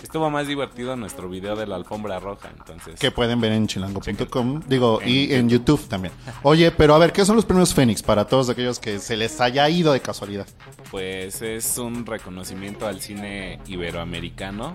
[0.01, 2.99] Estuvo más divertido nuestro video de la alfombra roja, entonces.
[2.99, 6.13] Que pueden ver en chilango.com, digo, En y en YouTube también.
[6.41, 9.39] Oye, pero a ver, ¿qué son los premios Fénix para todos aquellos que se les
[9.41, 10.47] haya ido de casualidad?
[10.91, 14.73] Pues es un reconocimiento al cine iberoamericano.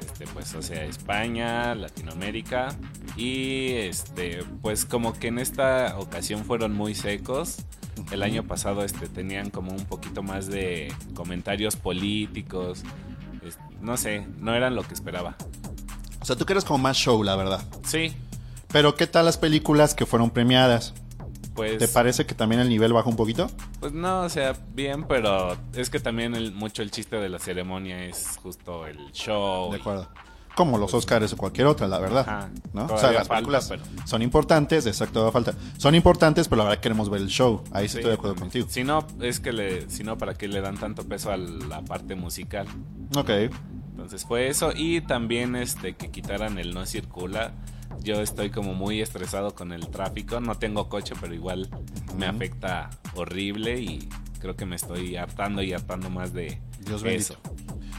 [0.00, 2.68] Este, pues, o sea, España, Latinoamérica.
[3.16, 7.58] Y este, pues como que en esta ocasión fueron muy secos.
[8.10, 12.82] El año pasado este, tenían como un poquito más de comentarios políticos.
[13.42, 15.36] Es- no sé, no eran lo que esperaba.
[16.20, 17.62] O sea, tú quieres como más show, la verdad.
[17.84, 18.12] Sí,
[18.72, 20.94] Pero ¿qué tal las películas que fueron premiadas?
[21.54, 21.78] pues.
[21.78, 23.48] ¿Te parece que también el nivel bajó un poquito?
[23.78, 27.38] Pues no, o sea, bien, pero es que también el, mucho el chiste de la
[27.38, 29.70] ceremonia es justo el show.
[29.70, 30.08] De acuerdo.
[30.54, 32.24] Como los Oscars o cualquier otra, la verdad.
[32.28, 32.50] Ajá.
[32.72, 32.84] ¿no?
[32.86, 35.54] O sea, las falta, películas pero- son importantes, exacto, falta.
[35.78, 37.62] Son importantes, pero la verdad queremos ver el show.
[37.72, 38.66] Ahí sí, Sí, estoy de acuerdo contigo.
[38.70, 41.82] Si no, es que le, si no, ¿para qué le dan tanto peso a la
[41.82, 42.66] parte musical?
[43.16, 43.30] Ok.
[43.90, 44.72] Entonces fue eso.
[44.74, 47.52] Y también este que quitaran el no circula.
[48.02, 50.40] Yo estoy como muy estresado con el tráfico.
[50.40, 51.68] No tengo coche, pero igual
[52.18, 54.08] me afecta horrible y
[54.40, 57.38] creo que me estoy hartando y hartando más de Dios eso.
[57.44, 57.53] bendito.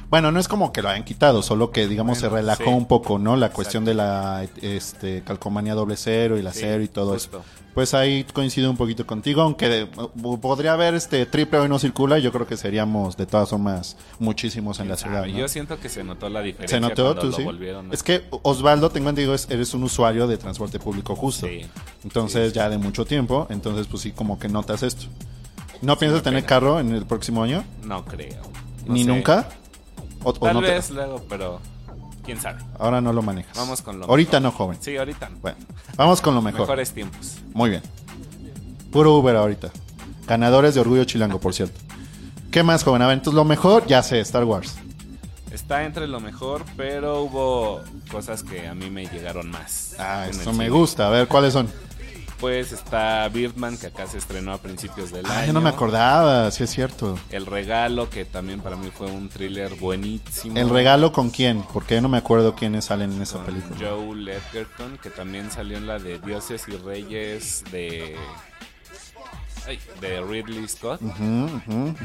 [0.10, 2.70] Bueno, no es como que lo hayan quitado, solo que digamos se relajó sí.
[2.70, 3.36] un poco, ¿no?
[3.36, 7.39] La cuestión de la este, calcomanía doble cero y la Sí, cero y todo justo.
[7.39, 7.46] eso.
[7.74, 9.84] Pues ahí coincido un poquito contigo, aunque de-
[10.24, 13.98] uh, podría haber este triple hoy no circula, yo creo que seríamos de todas formas
[14.18, 15.26] muchísimos en la ciudad.
[15.26, 15.28] ¿no?
[15.38, 16.78] Yo siento que se notó la diferencia.
[16.78, 17.44] ¿Se notó tú, sí?
[17.44, 21.48] volvieron Es que Osvaldo, tengo entendido, es- eres un usuario de transporte público justo.
[21.48, 21.65] Sí.
[22.06, 25.08] Entonces, ya de mucho tiempo, entonces pues sí, como que notas esto.
[25.82, 27.65] ¿No piensas tener carro en el próximo año?
[27.84, 28.41] No creo.
[28.86, 29.08] No ¿Ni sé.
[29.10, 29.50] nunca?
[30.26, 31.62] O- o Tal no te- vez luego, pero
[32.24, 32.62] quién sabe.
[32.80, 33.56] Ahora no lo manejas.
[33.56, 34.52] Vamos con lo Ahorita mejor.
[34.54, 34.78] no, joven.
[34.82, 35.30] Sí, ahorita.
[35.30, 35.38] no.
[35.38, 35.58] Bueno,
[35.96, 36.62] vamos con lo mejor.
[36.62, 37.38] Mejores tiempos.
[37.54, 37.82] Muy bien.
[38.92, 39.70] Puro Uber ahorita.
[40.28, 41.80] Ganadores de Orgullo Chilango, por cierto.
[42.52, 43.02] ¿Qué más, joven?
[43.02, 44.76] A ver, entonces lo mejor, ya sé, Star Wars.
[45.52, 49.96] Está entre lo mejor, pero hubo cosas que a mí me llegaron más.
[50.00, 51.08] Ah, eso me gusta.
[51.08, 51.68] A ver, ¿cuáles son?
[52.39, 55.48] Pues está Birdman, que acá se estrenó a principios del Ah, año.
[55.48, 57.17] ya no me acordaba, sí es cierto.
[57.30, 60.58] El regalo, que también para mí fue un thriller buenísimo.
[60.58, 61.63] ¿El regalo con quién?
[61.74, 63.78] Porque yo no me acuerdo quiénes salen en esa con película.
[63.80, 68.15] Joe Ledgerton, que también salió en la de Dioses y Reyes de...
[69.65, 71.02] ay, de Ridley Scott.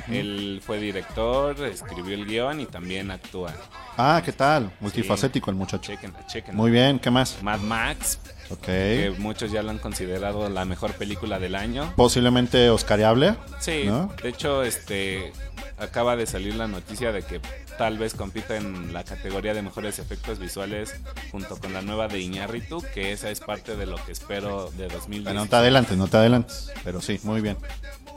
[0.09, 3.53] Él fue director, escribió el guion y también actúa.
[3.97, 4.73] Ah, ¿qué tal?
[4.81, 5.93] Multifacético el muchacho.
[5.93, 6.57] Chequenla, chequenla.
[6.57, 7.43] Muy bien, ¿qué más?
[7.43, 8.19] Mad Max,
[8.51, 8.65] Ok.
[8.67, 11.93] que muchos ya lo han considerado la mejor película del año.
[11.97, 13.37] Posiblemente oscariable.
[13.61, 14.13] Sí, ¿no?
[14.23, 15.33] de hecho, este
[15.79, 17.41] acaba de salir la noticia de que
[17.79, 20.95] tal vez compita en la categoría de mejores efectos visuales
[21.31, 24.89] junto con la nueva de Iñárritu, que esa es parte de lo que espero de
[24.89, 25.25] 2010.
[25.25, 26.71] Bueno, no te adelantes, no te adelantes.
[26.85, 27.57] Pero sí, muy bien.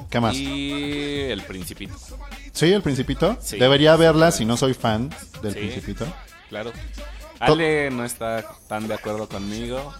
[0.09, 0.35] ¿Qué más?
[0.35, 1.93] Y El Principito,
[2.51, 3.37] ¿Sí, El Principito?
[3.41, 3.57] Sí.
[3.57, 5.09] Debería verla si no soy fan
[5.41, 5.59] del Sí.
[5.59, 6.05] Principito.
[6.49, 6.71] claro.
[7.39, 9.93] Ale no está tan de acuerdo conmigo.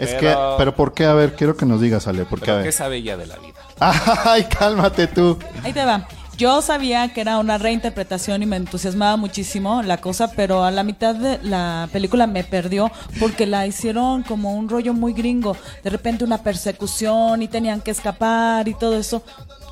[0.00, 1.04] Es pero, que, pero ¿por qué?
[1.04, 2.60] A ver, quiero que nos digas, Ale, ¿por qué?
[2.62, 3.60] ¿qué sabe ella de la vida?
[4.24, 5.38] Ay, cálmate tú.
[5.62, 6.06] Ahí te va.
[6.40, 10.82] Yo sabía que era una reinterpretación y me entusiasmaba muchísimo la cosa, pero a la
[10.82, 15.54] mitad de la película me perdió porque la hicieron como un rollo muy gringo.
[15.84, 19.22] De repente una persecución y tenían que escapar y todo eso.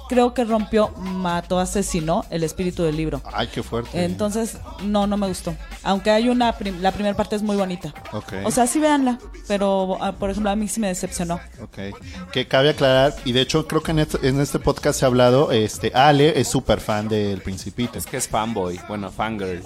[0.08, 3.20] Creo que rompió, mató, asesinó el espíritu del libro.
[3.32, 4.04] Ay, qué fuerte.
[4.04, 5.54] Entonces, no, no me gustó.
[5.82, 7.94] Aunque hay una, prim- la primera parte es muy bonita.
[8.12, 8.32] Ok.
[8.44, 11.40] O sea, sí véanla, pero ah, por ejemplo a mí sí me decepcionó.
[11.62, 11.78] Ok.
[12.32, 15.08] Que cabe aclarar, y de hecho creo que en este, en este podcast se ha
[15.08, 17.98] hablado, este, Ale es súper fan del Principito.
[17.98, 19.62] Es que es fanboy, bueno, fangirl.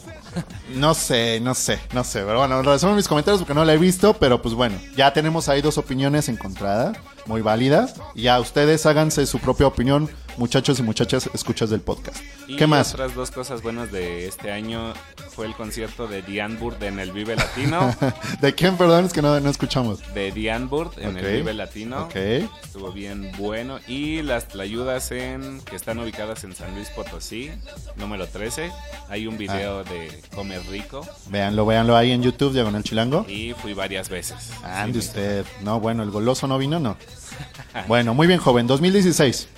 [0.75, 2.21] No sé, no sé, no sé.
[2.21, 5.49] Pero bueno, resumen mis comentarios porque no la he visto, pero pues bueno, ya tenemos
[5.49, 6.97] ahí dos opiniones encontradas,
[7.27, 7.95] muy válidas.
[8.15, 12.19] Y ya ustedes háganse su propia opinión, muchachos y muchachas escuchas del podcast.
[12.49, 12.93] Y ¿Qué más?
[12.95, 14.93] otras dos cosas buenas de este año
[15.35, 17.95] fue el concierto de Diane Burd en el Vive Latino.
[18.41, 19.05] ¿De quién, perdón?
[19.07, 20.01] Es que no, no escuchamos.
[20.15, 22.05] de Diane Burd en el Vive Latino.
[22.05, 22.17] Ok.
[22.17, 23.79] Estuvo bien bueno.
[23.87, 27.51] Y las tlayudas en, que están ubicadas en San Luis Potosí,
[27.97, 28.71] número 13.
[29.09, 29.85] Hay un video Ah.
[29.85, 31.07] de Comer Rico.
[31.29, 33.25] Véanlo, véanlo ahí en YouTube, Diagonal Chilango.
[33.29, 34.51] Y fui varias veces.
[34.65, 35.47] Ande Sí, usted.
[35.63, 36.97] No, bueno, el goloso no vino, no.
[37.89, 38.67] Bueno, muy bien, joven.
[38.67, 39.49] 2016.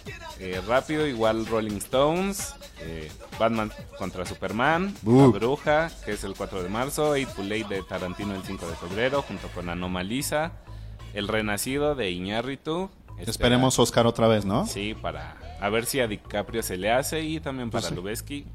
[0.41, 5.23] Eh, rápido, igual Rolling Stones, eh, Batman contra Superman, Uh.
[5.33, 8.77] La Bruja, que es el 4 de marzo, Eightful Eight de Tarantino el 5 de
[8.77, 10.53] febrero, junto con Anomalisa,
[11.15, 12.91] El Renacido de Iñárritu.
[13.13, 14.67] Espera- Esperemos Oscar otra vez, ¿no?
[14.67, 17.95] Sí, para a ver si a DiCaprio se le hace y también para Pues sí.
[17.95, 18.47] Lubeski.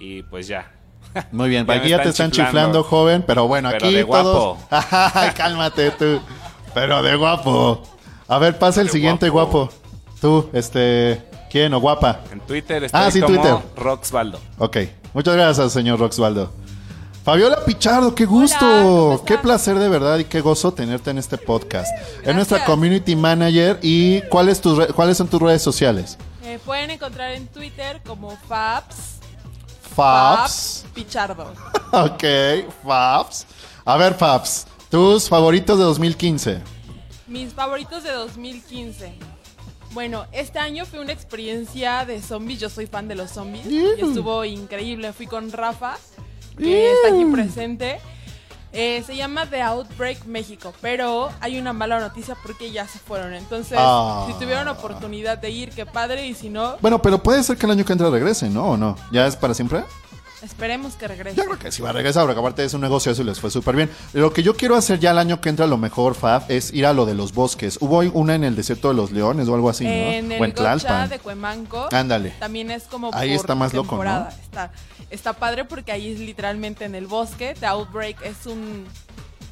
[0.00, 0.72] Y pues ya.
[1.32, 2.82] Muy bien, aquí ya te están chiflando, chiflando.
[2.84, 4.58] joven, pero bueno, Pero aquí de todos...
[4.58, 4.58] guapo.
[5.14, 6.20] Ay, cálmate tú.
[6.74, 7.82] Pero de guapo.
[8.28, 9.58] A ver, pasa el siguiente guapo.
[9.70, 9.74] guapo.
[10.20, 12.20] Tú, este, ¿quién o guapa?
[12.32, 13.56] En Twitter estoy Ah, sí, como Twitter.
[13.76, 14.40] Roxvaldo.
[14.58, 14.76] Ok,
[15.14, 16.52] muchas gracias, señor Roxvaldo.
[17.24, 21.36] Fabiola Pichardo, qué ¿cómo gusto, qué placer de verdad y qué gozo tenerte en este
[21.36, 21.90] podcast.
[22.24, 26.16] Es nuestra community manager y ¿cuáles, tus ¿cuáles son tus redes sociales?
[26.42, 29.18] Me pueden encontrar en Twitter como Fabs.
[29.94, 30.84] Fabs.
[30.94, 31.52] Pichardo.
[31.92, 32.22] Ok,
[32.84, 33.46] Fabs.
[33.84, 36.60] A ver, Fabs, tus favoritos de 2015.
[37.28, 39.12] Mis favoritos de 2015.
[39.92, 42.60] Bueno, este año fue una experiencia de zombies.
[42.60, 43.66] Yo soy fan de los zombies.
[43.66, 45.12] Y estuvo increíble.
[45.12, 45.96] Fui con Rafa,
[46.56, 47.98] que está aquí presente.
[48.70, 53.32] Eh, se llama The Outbreak México, pero hay una mala noticia porque ya se fueron.
[53.32, 54.26] Entonces, Ah.
[54.26, 56.26] si tuvieron oportunidad de ir, qué padre.
[56.26, 58.70] Y si no, Bueno, pero puede ser que el año que entra regrese, ¿no?
[58.72, 58.94] ¿O no?
[59.10, 59.84] ¿Ya es para siempre?
[60.42, 61.36] Esperemos que regrese.
[61.36, 63.50] Yo creo que sí va a regresar, porque aparte es un negocio, eso les fue
[63.50, 63.90] súper bien.
[64.12, 66.86] Lo que yo quiero hacer ya el año que entra, lo mejor, Fab, es ir
[66.86, 67.78] a lo de los bosques.
[67.80, 69.90] Hubo una en el desierto de los leones o algo así, ¿no?
[69.90, 71.08] En el o en Tlalpan.
[71.08, 71.88] de Cuemanco.
[71.92, 72.30] Ándale.
[72.38, 74.28] También es como Ahí por está más loco, ¿no?
[74.28, 74.72] Está,
[75.10, 77.54] está padre porque ahí es literalmente en el bosque.
[77.58, 78.86] The Outbreak es un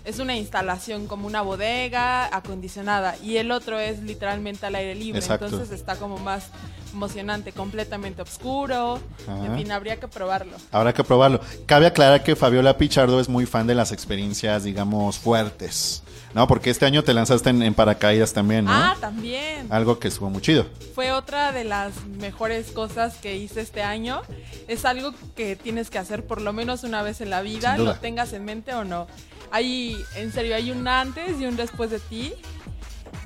[0.07, 5.19] es una instalación como una bodega acondicionada y el otro es literalmente al aire libre.
[5.19, 5.47] Exacto.
[5.47, 6.45] Entonces está como más
[6.93, 9.01] emocionante, completamente oscuro.
[9.27, 9.47] Ajá.
[9.47, 10.57] En fin, habría que probarlo.
[10.71, 11.41] Habrá que probarlo.
[11.67, 16.05] Cabe aclarar que Fabiola Pichardo es muy fan de las experiencias, digamos, fuertes.
[16.35, 16.47] ¿No?
[16.47, 18.73] Porque este año te lanzaste en, en paracaídas también, ¿no?
[18.73, 19.67] Ah, también.
[19.71, 20.67] Algo que estuvo muy chido.
[20.95, 24.21] Fue otra de las mejores cosas que hice este año.
[24.69, 27.95] Es algo que tienes que hacer por lo menos una vez en la vida, lo
[27.97, 29.07] tengas en mente o no.
[29.51, 32.33] Hay, en serio, hay un antes y un después de ti.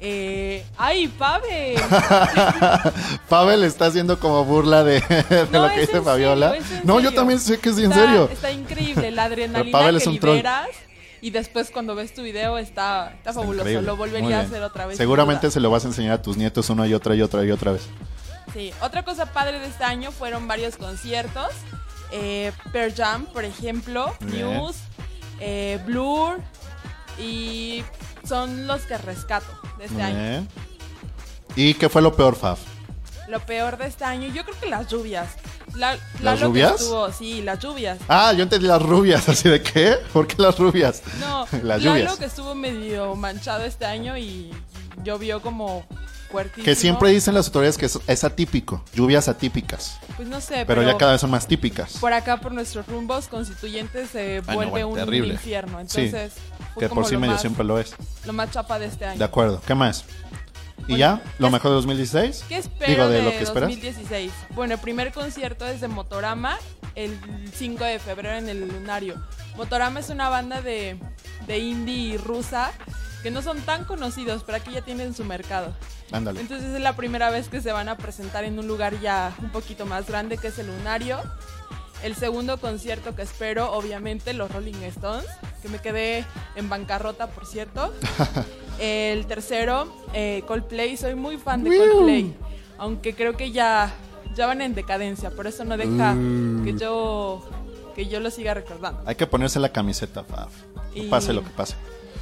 [0.02, 1.78] Eh, ¡Ay, Pavel!
[3.28, 6.52] Pavel está haciendo como burla de, de No, lo que dice Fabiola.
[6.52, 8.28] serio, no, yo también sé que es en serio.
[8.32, 10.36] Está increíble la adrenalina Pavel que es un troll.
[10.36, 10.68] liberas.
[11.22, 13.60] Y después cuando ves tu video está, está fabuloso.
[13.68, 13.86] Increíble.
[13.86, 14.96] Lo volvería a hacer otra vez.
[14.96, 17.50] Seguramente se lo vas a enseñar a tus nietos una y otra y otra y
[17.50, 17.82] otra vez.
[18.54, 21.48] Sí, otra cosa padre de este año fueron varios conciertos.
[22.10, 24.46] Eh, Pearl Jam, por ejemplo, Bien.
[24.46, 24.78] Muse,
[25.40, 26.38] eh, Blur
[27.18, 27.82] y
[28.26, 29.46] son los que rescato
[29.78, 30.46] de este año.
[31.56, 32.56] ¿Y qué fue lo peor, Fab?
[33.28, 35.28] Lo peor de este año, yo creo que las lluvias.
[35.76, 36.00] La, la-
[36.32, 36.80] ¿Las lluvias?
[36.80, 37.98] estuvo- sí, las lluvias.
[38.08, 39.96] Ah, yo entendí las rubias, así de qué?
[40.12, 41.02] ¿Por qué las rubias?
[41.20, 42.16] No, las Lalo lluvias.
[42.16, 44.50] que estuvo medio manchado este año y
[45.04, 45.84] llovió como
[46.30, 46.64] fuertísimo.
[46.64, 49.98] Que siempre dicen las autoridades que es, es atípico, lluvias atípicas.
[50.16, 51.98] Pues no sé, Pero, ya cada vez son más típicas.
[51.98, 55.34] por acá por nuestros rumbos constituyentes se no, vuelve bueno, un terrible.
[55.34, 55.78] infierno.
[55.86, 56.32] Sí, Entonces,
[56.74, 57.94] fue Que por sí medio más- siempre lo es.
[58.24, 59.18] lo más chapa de este año.
[59.18, 59.60] De acuerdo.
[59.66, 60.04] ¿Qué más?
[60.78, 61.22] ¿Y Bueno, ya?
[61.38, 62.44] ¿Lo ¿qué- mejor de 2016?
[62.48, 63.68] ¿Qué espero Digo, de, de, lo que esperas.
[63.68, 64.32] 2016?
[64.54, 66.56] Bueno, el primer concierto es de Motorama
[66.94, 67.18] el
[67.54, 69.14] 5 de febrero en el Lunario.
[69.56, 70.98] Motorama es una banda de,
[71.46, 72.72] de indie rusa
[73.22, 75.74] que no son tan conocidos, pero aquí ya tienen su mercado.
[76.12, 76.40] Ándale.
[76.40, 79.50] Entonces es la primera vez que se van a presentar en un lugar ya un
[79.50, 81.18] poquito más grande que es el Lunario.
[82.02, 85.26] El segundo concierto que espero, obviamente, los Rolling Stones,
[85.60, 86.24] que me quedé
[86.56, 87.92] en bancarrota, por cierto.
[88.78, 90.96] El tercero, eh, Coldplay.
[90.96, 92.34] Soy muy fan de Coldplay,
[92.78, 93.92] aunque creo que ya,
[94.34, 96.64] ya van en decadencia, por eso no deja Mm.
[96.64, 97.46] que yo
[97.94, 99.02] que yo lo siga recordando.
[99.04, 100.48] Hay que ponerse la camiseta, Fab.
[100.94, 101.74] Y- Pase lo que pase.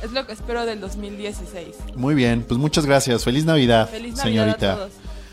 [0.03, 1.66] Es lo que espero del 2016.
[1.96, 3.24] Muy bien, pues muchas gracias.
[3.24, 4.72] Feliz Navidad, Feliz Navidad señorita.
[4.72, 4.92] a todos.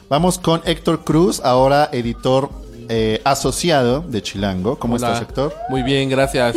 [0.10, 2.50] Vamos con Héctor Cruz, ahora editor
[2.90, 4.78] eh, asociado de Chilango.
[4.78, 5.08] ¿Cómo Hola.
[5.08, 5.54] estás, Héctor?
[5.70, 6.56] Muy bien, gracias.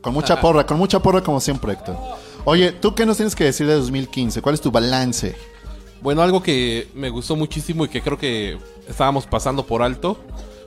[0.00, 1.96] Con mucha porra, con mucha porra como siempre, Héctor.
[2.44, 4.42] Oye, ¿tú qué nos tienes que decir de 2015?
[4.42, 5.34] ¿Cuál es tu balance?
[6.02, 10.18] Bueno, algo que me gustó muchísimo y que creo que estábamos pasando por alto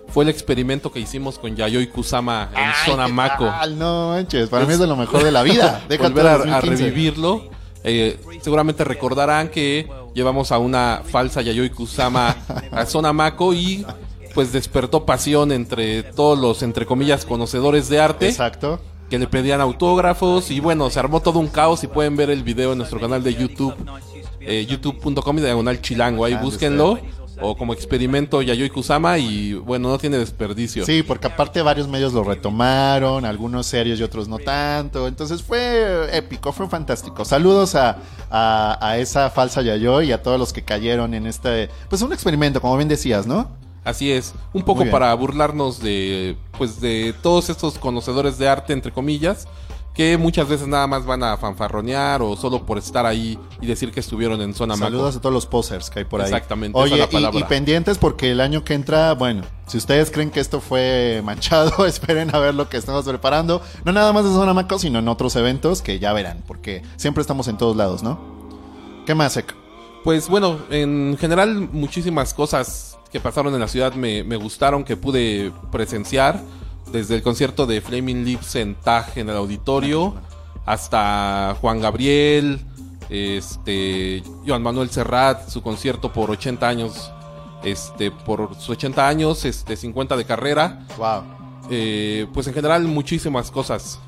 [0.10, 3.46] fue el experimento que hicimos con Yayoi Kusama en Zona ¿qué Mako.
[3.46, 3.78] tal?
[3.78, 5.84] No manches, para mí es de lo mejor de la vida.
[5.90, 6.84] Déjate Volver a, a 2015.
[6.84, 7.50] revivirlo.
[7.84, 12.36] Eh, seguramente recordarán que llevamos a una falsa Yayoi Kusama
[12.72, 13.86] a Zona Mako y
[14.34, 18.28] pues despertó pasión entre todos los, entre comillas, conocedores de arte.
[18.28, 18.80] Exacto.
[19.10, 22.44] que le pedían autógrafos y bueno, se armó todo un caos y pueden ver el
[22.44, 23.74] video en nuestro canal de YouTube,
[24.42, 27.00] eh, youtube.com y diagonal chilango, ahí Ah, búsquenlo,
[27.42, 30.86] o como experimento Yayoi Kusama y bueno, no tiene desperdicio.
[30.86, 35.08] Sí, porque aparte varios medios lo retomaron, algunos serios y otros no tanto.
[35.08, 37.26] Entonces fue épico, fue fantástico.
[37.26, 37.98] Saludos a,
[38.30, 42.14] a, a esa falsa Yayoi y a todos los que cayeron en este, pues un
[42.14, 43.50] experimento, como bien decías, ¿no?
[43.84, 48.92] Así es, un poco para burlarnos de pues de todos estos conocedores de arte entre
[48.92, 49.48] comillas
[49.98, 53.92] que muchas veces nada más van a fanfarronear o solo por estar ahí y decir
[53.92, 54.78] que estuvieron en zona.
[54.78, 56.28] Saludos a todos los posers que hay por ahí.
[56.28, 60.12] Exactamente, esa Oye, es la y- pendientes porque el año que entra, bueno, si ustedes
[60.12, 63.60] creen que esto fue manchado, esperen a ver lo que estamos preparando.
[63.86, 67.22] No nada más de Zona Maco, sino en otros eventos que ya verán, porque siempre
[67.22, 68.20] estamos en todos lados, ¿no?
[69.08, 69.56] ¿Qué más, Ek?
[70.04, 74.96] Pues bueno, en general muchísimas cosas que pasaron en la ciudad me, me gustaron, que
[74.96, 76.44] pude presenciar.
[76.92, 80.16] Desde el concierto de Flaming Lips en TAG en el auditorio,
[80.66, 82.62] hasta Juan Gabriel,
[83.10, 87.12] este, Joan Manuel Serrat, su concierto por 80 años,
[87.64, 90.86] este, por sus 80 años, este, 50 de carrera.
[90.98, 91.24] Wow.
[91.70, 94.00] Eh, pues en general muchísimas cosas.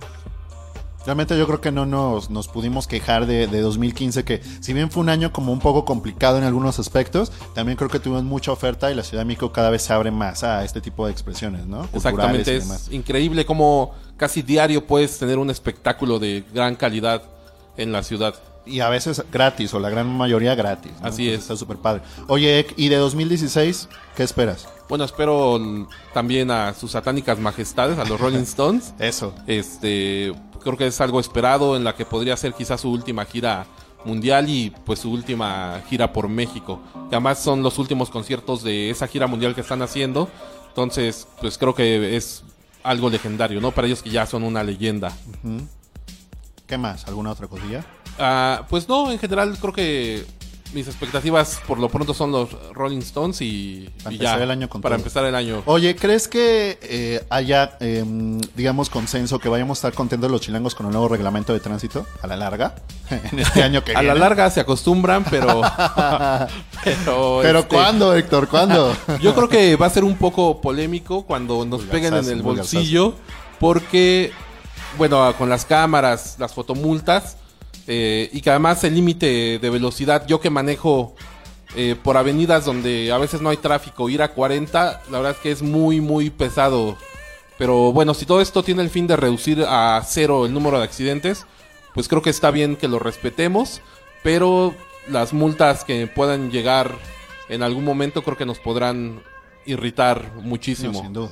[1.06, 4.92] Realmente yo creo que no nos, nos pudimos quejar de, de 2015, que si bien
[4.92, 8.52] fue un año como un poco complicado en algunos aspectos, también creo que tuvimos mucha
[8.52, 11.12] oferta y la Ciudad de México cada vez se abre más a este tipo de
[11.12, 11.88] expresiones, ¿no?
[11.88, 17.24] Culturales Exactamente, es increíble cómo casi diario puedes tener un espectáculo de gran calidad
[17.78, 18.36] en la ciudad.
[18.70, 20.92] Y a veces gratis, o la gran mayoría gratis.
[21.02, 21.08] ¿no?
[21.08, 21.40] Así Entonces es.
[21.42, 22.02] Está súper padre.
[22.28, 24.68] Oye, Ek, ¿y de 2016 qué esperas?
[24.88, 25.60] Bueno, espero
[26.14, 28.94] también a sus satánicas majestades, a los Rolling Stones.
[29.00, 29.34] Eso.
[29.48, 33.66] Este, creo que es algo esperado en la que podría ser quizás su última gira
[34.06, 36.80] mundial y pues su última gira por México.
[37.10, 40.30] Que además son los últimos conciertos de esa gira mundial que están haciendo.
[40.70, 42.44] Entonces, pues creo que es
[42.84, 43.72] algo legendario, ¿no?
[43.72, 45.12] Para ellos que ya son una leyenda.
[46.66, 47.08] ¿Qué más?
[47.08, 47.84] ¿Alguna otra cosilla?
[48.20, 50.26] Ah, pues no, en general creo que
[50.74, 54.52] mis expectativas por lo pronto son los Rolling Stones y, Para y empezar ya, el
[54.52, 55.02] año con para todo.
[55.02, 55.64] empezar el año.
[55.66, 58.04] Oye, ¿crees que eh, haya, eh,
[58.56, 62.06] digamos, consenso que vayamos a estar contentos los chilangos con el nuevo reglamento de tránsito
[62.22, 62.76] a la larga?
[63.10, 65.62] en este año que a la larga se acostumbran, pero
[66.84, 68.48] pero, ¿Pero este, cuándo, Héctor?
[68.48, 68.96] ¿Cuándo?
[69.22, 73.16] Yo creo que va a ser un poco polémico cuando nos peguen en el bolsillo,
[73.60, 74.32] porque,
[74.98, 77.38] bueno, con las cámaras, las fotomultas,
[77.92, 81.16] eh, y que además el límite de velocidad, yo que manejo
[81.76, 85.40] eh, por avenidas donde a veces no hay tráfico, ir a 40, la verdad es
[85.40, 86.98] que es muy, muy pesado.
[87.58, 90.84] Pero bueno, si todo esto tiene el fin de reducir a cero el número de
[90.84, 91.48] accidentes,
[91.96, 93.82] pues creo que está bien que lo respetemos,
[94.22, 94.76] pero
[95.08, 96.96] las multas que puedan llegar
[97.50, 99.24] en algún momento creo que nos podrán
[99.66, 101.02] irritar muchísimo.
[101.02, 101.32] Sin duda.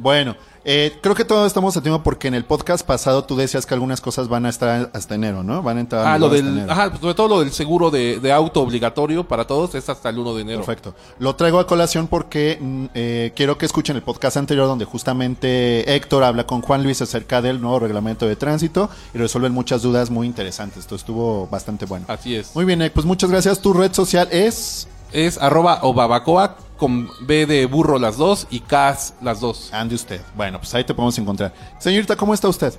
[0.00, 0.34] Bueno,
[0.64, 3.74] eh, creo que todos estamos a tiempo porque en el podcast pasado tú decías que
[3.74, 5.62] algunas cosas van a estar hasta enero, ¿no?
[5.62, 6.72] Van a entrar en Ah, lo hasta del, enero.
[6.72, 10.18] ajá, sobre todo lo del seguro de, de auto obligatorio para todos es hasta el
[10.18, 10.58] 1 de enero.
[10.64, 10.94] Perfecto.
[11.18, 15.94] Lo traigo a colación porque mm, eh, quiero que escuchen el podcast anterior donde justamente
[15.94, 20.10] Héctor habla con Juan Luis acerca del nuevo reglamento de tránsito y resuelven muchas dudas
[20.10, 20.78] muy interesantes.
[20.80, 22.06] Esto estuvo bastante bueno.
[22.08, 22.54] Así es.
[22.54, 23.60] Muy bien, pues muchas gracias.
[23.60, 24.88] Tu red social es...
[25.12, 29.72] Es arroba obabacoa con B de burro las dos y K las dos.
[29.72, 30.20] Ande usted.
[30.36, 31.52] Bueno, pues ahí te podemos encontrar.
[31.78, 32.72] Señorita, ¿cómo está usted?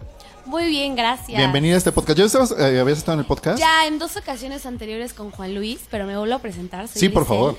[0.46, 1.38] Muy bien, gracias.
[1.38, 2.17] Bienvenida a este podcast.
[2.17, 3.60] ¿Ya estabas, eh, habías estado en el podcast?
[3.60, 6.88] Ya en dos ocasiones anteriores con Juan Luis, pero me vuelvo a presentar.
[6.88, 7.58] Soy Sí, por favor.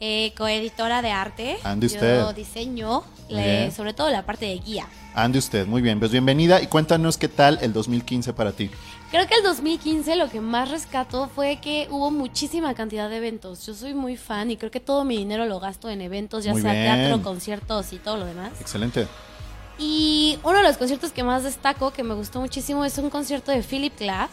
[0.00, 1.56] eh, coeditora de arte.
[1.62, 2.34] Ande Yo usted.
[2.34, 3.72] diseño, le- bien.
[3.72, 4.86] sobre todo la parte de guía.
[5.14, 5.66] Ande usted.
[5.66, 5.98] Muy bien.
[6.00, 8.70] Pues bienvenida y cuéntanos qué tal el 2015 para ti.
[9.10, 13.64] Creo que el 2015 lo que más rescató fue que hubo muchísima cantidad de eventos.
[13.64, 16.52] Yo soy muy fan y creo que todo mi dinero lo gasto en eventos, ya
[16.52, 16.84] Muy sea bien.
[16.84, 18.50] teatro, conciertos y todo lo demás.
[18.60, 19.06] Excelente.
[19.78, 23.52] Y uno de los conciertos que más destaco, que me gustó muchísimo, es un concierto
[23.52, 24.30] de Philip Glass.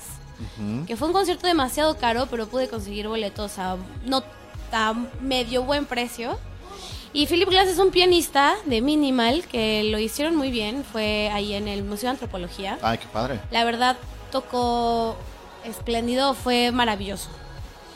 [0.88, 4.24] Que fue un concierto demasiado caro, pero pude conseguir boletos a no
[4.72, 6.40] a medio buen precio.
[7.14, 11.54] Y Philip Glass es un pianista de minimal que lo hicieron muy bien, fue ahí
[11.54, 12.80] en el Museo de Antropología.
[12.82, 13.40] Ay, qué padre.
[13.52, 13.98] La verdad
[14.32, 15.16] tocó
[15.64, 17.30] espléndido, fue maravilloso.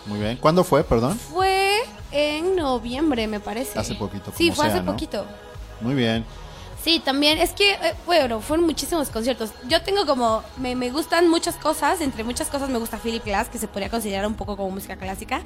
[0.05, 0.37] Muy bien.
[0.37, 1.17] ¿Cuándo fue, perdón?
[1.17, 1.79] Fue
[2.11, 3.77] en noviembre, me parece.
[3.79, 4.91] Hace poquito, Sí, fue sea, hace ¿no?
[4.91, 5.25] poquito.
[5.81, 6.23] Muy bien.
[6.83, 9.49] Sí, también, es que, eh, bueno, fueron muchísimos conciertos.
[9.67, 13.49] Yo tengo como, me, me gustan muchas cosas, entre muchas cosas me gusta Philip Glass,
[13.49, 15.41] que se podría considerar un poco como música clásica.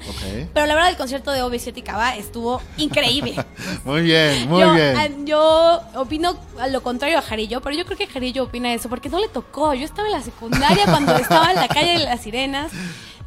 [0.52, 3.36] Pero la verdad, el concierto de OV7 y Cava estuvo increíble.
[3.84, 4.96] Muy bien, muy yo, bien.
[4.96, 8.88] ah, yo opino a lo contrario a Jarillo, pero yo creo que Jarillo opina eso,
[8.88, 9.72] porque no le tocó.
[9.74, 12.70] Yo estaba en la secundaria cuando estaba en la calle de las sirenas.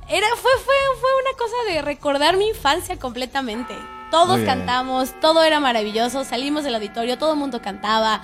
[0.10, 3.74] Era, fue, fue, fue una cosa de recordar mi infancia completamente.
[4.14, 4.60] Todos Muy bien.
[4.60, 8.22] cantamos, todo era maravilloso, salimos del auditorio, todo el mundo cantaba.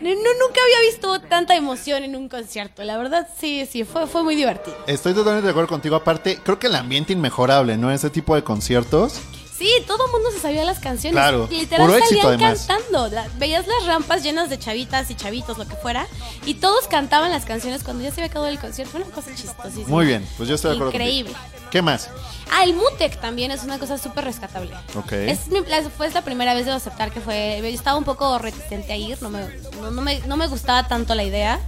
[0.00, 2.82] No, nunca había visto tanta emoción en un concierto.
[2.84, 4.74] La verdad, sí, sí, fue, fue muy divertido.
[4.86, 5.94] Estoy totalmente de acuerdo contigo.
[5.94, 7.90] Aparte, creo que el ambiente inmejorable, ¿no?
[7.90, 9.20] Ese tipo de conciertos.
[9.56, 11.14] Sí, todo el mundo se sabía las canciones.
[11.14, 13.08] Claro, Literal puro salían cantando.
[13.08, 16.06] La- veías las rampas llenas de chavitas y chavitos, lo que fuera.
[16.44, 18.92] Y todos cantaban las canciones cuando ya se había acabado el concierto.
[18.92, 19.86] Fue una cosa chistosísima.
[19.88, 21.32] Muy bien, pues yo estoy de acuerdo Increíble.
[21.32, 21.54] contigo.
[21.70, 22.08] ¿Qué más?
[22.52, 24.72] Ah, el Mutec también es una cosa súper rescatable.
[24.96, 25.12] Ok.
[25.12, 27.58] Es mi- la- fue la primera vez de aceptar que fue.
[27.60, 29.40] Yo estaba un poco reticente a ir, no me,
[29.80, 31.60] no, no me, no me gustaba tanto la idea.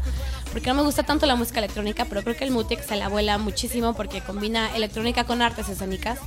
[0.53, 3.09] Porque no me gusta tanto la música electrónica, pero creo que el Mutec se la
[3.09, 6.19] vuela muchísimo porque combina electrónica con artes escénicas,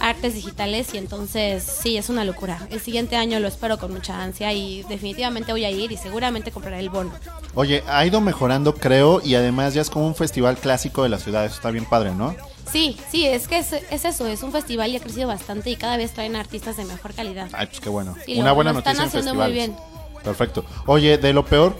[0.00, 2.66] artes digitales y entonces sí, es una locura.
[2.70, 6.50] El siguiente año lo espero con mucha ansia y definitivamente voy a ir y seguramente
[6.50, 7.12] compraré el bono.
[7.54, 11.18] Oye, ha ido mejorando, creo, y además ya es como un festival clásico de la
[11.18, 11.44] ciudad.
[11.46, 12.34] Eso está bien padre, ¿no?
[12.70, 15.76] Sí, sí, es que es, es eso, es un festival y ha crecido bastante y
[15.76, 17.48] cada vez traen artistas de mejor calidad.
[17.52, 18.16] Ay, pues qué bueno.
[18.36, 20.22] Una lo- buena lo están noticia en haciendo muy festivales.
[20.24, 20.64] Perfecto.
[20.86, 21.76] Oye, de lo peor,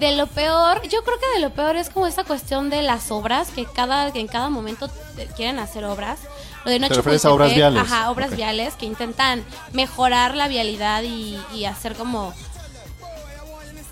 [0.00, 3.10] De lo peor, yo creo que de lo peor es como esa cuestión de las
[3.10, 6.18] obras, que cada que en cada momento te- quieren hacer obras.
[6.64, 7.82] Lo de ¿Te Noche refieres a obras viales?
[7.82, 12.32] Ajá, obras viales que intentan mejorar la vialidad y, y hacer como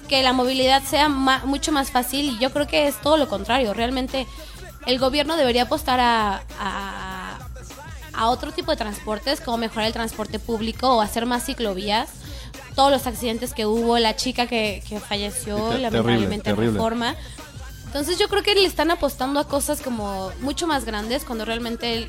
[0.09, 3.29] que la movilidad sea ma- mucho más fácil y yo creo que es todo lo
[3.29, 3.75] contrario.
[3.75, 4.27] Realmente
[4.87, 7.39] el gobierno debería apostar a, a,
[8.15, 12.09] a otro tipo de transportes, como mejorar el transporte público o hacer más ciclovías.
[12.79, 16.73] Todos los accidentes que hubo, la chica que, que falleció te- lamentablemente terrible, en terrible.
[16.73, 17.17] reforma.
[17.87, 22.09] Entonces yo creo que le están apostando a cosas como mucho más grandes cuando realmente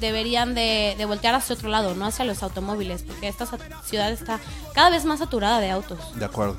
[0.00, 3.46] deberían de, de voltear hacia otro lado, no hacia los automóviles, porque esta
[3.84, 4.40] ciudad está
[4.74, 5.98] cada vez más saturada de autos.
[6.18, 6.56] de acuerdo.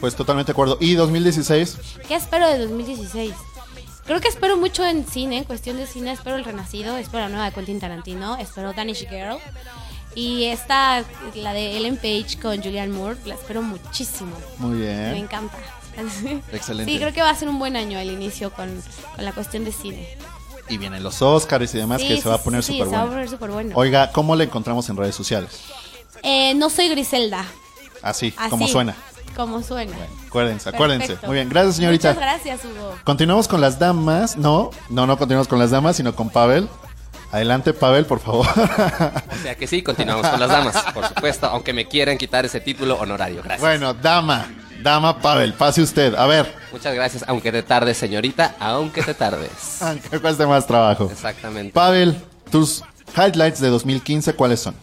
[0.00, 0.76] Pues totalmente de acuerdo.
[0.80, 1.78] ¿Y 2016?
[2.08, 3.32] ¿Qué espero de 2016?
[4.04, 7.28] Creo que espero mucho en cine, en cuestión de cine, espero El Renacido, espero la
[7.30, 9.38] nueva de Quentin Tarantino, espero Danish Girl.
[10.14, 14.36] Y esta, la de Ellen Page con Julianne Moore, la espero muchísimo.
[14.58, 15.24] Muy Me bien.
[15.24, 15.56] encanta.
[16.52, 16.90] Excelente.
[16.92, 18.68] Sí, creo que va a ser un buen año el inicio con,
[19.14, 20.08] con la cuestión de cine.
[20.68, 22.78] Y vienen los Oscars y demás, Sí, que sí, se va a sí, poner sí,
[22.78, 23.36] súper a bueno.
[23.54, 23.72] bueno.
[23.74, 25.60] Oiga, ¿cómo le encontramos en redes sociales?
[26.22, 27.44] Eh, no soy Griselda.
[28.02, 28.94] Así, Así, como suena.
[29.36, 29.96] Como suena.
[30.28, 31.06] Acuérdense, acuérdense.
[31.06, 31.26] Perfecto.
[31.26, 32.08] Muy bien, gracias señorita.
[32.14, 32.94] Muchas gracias, Hugo.
[33.04, 34.36] Continuamos con las damas.
[34.36, 36.68] No, no, no continuamos con las damas, sino con Pavel.
[37.32, 38.46] Adelante, Pavel, por favor.
[38.46, 42.60] O sea que sí, continuamos con las damas, por supuesto, aunque me quieran quitar ese
[42.60, 43.42] título honorario.
[43.42, 43.60] Gracias.
[43.60, 44.46] bueno, dama.
[44.82, 46.14] Dama Pavel, pase usted.
[46.14, 49.80] A ver, Muchas gracias, aunque te tardes, señorita, aunque te tardes.
[50.10, 51.08] que cueste más trabajo.
[51.10, 51.72] Exactamente.
[51.72, 52.16] Pavel,
[52.50, 52.82] tus
[53.16, 54.74] highlights de 2015, ¿cuáles son?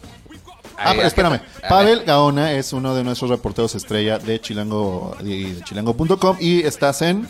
[0.78, 1.42] Ah, Ay, pero ¿a espérame.
[1.68, 7.02] Pavel Gaona es uno de nuestros reporteros estrella de Chilango y de chilango.com y estás
[7.02, 7.28] en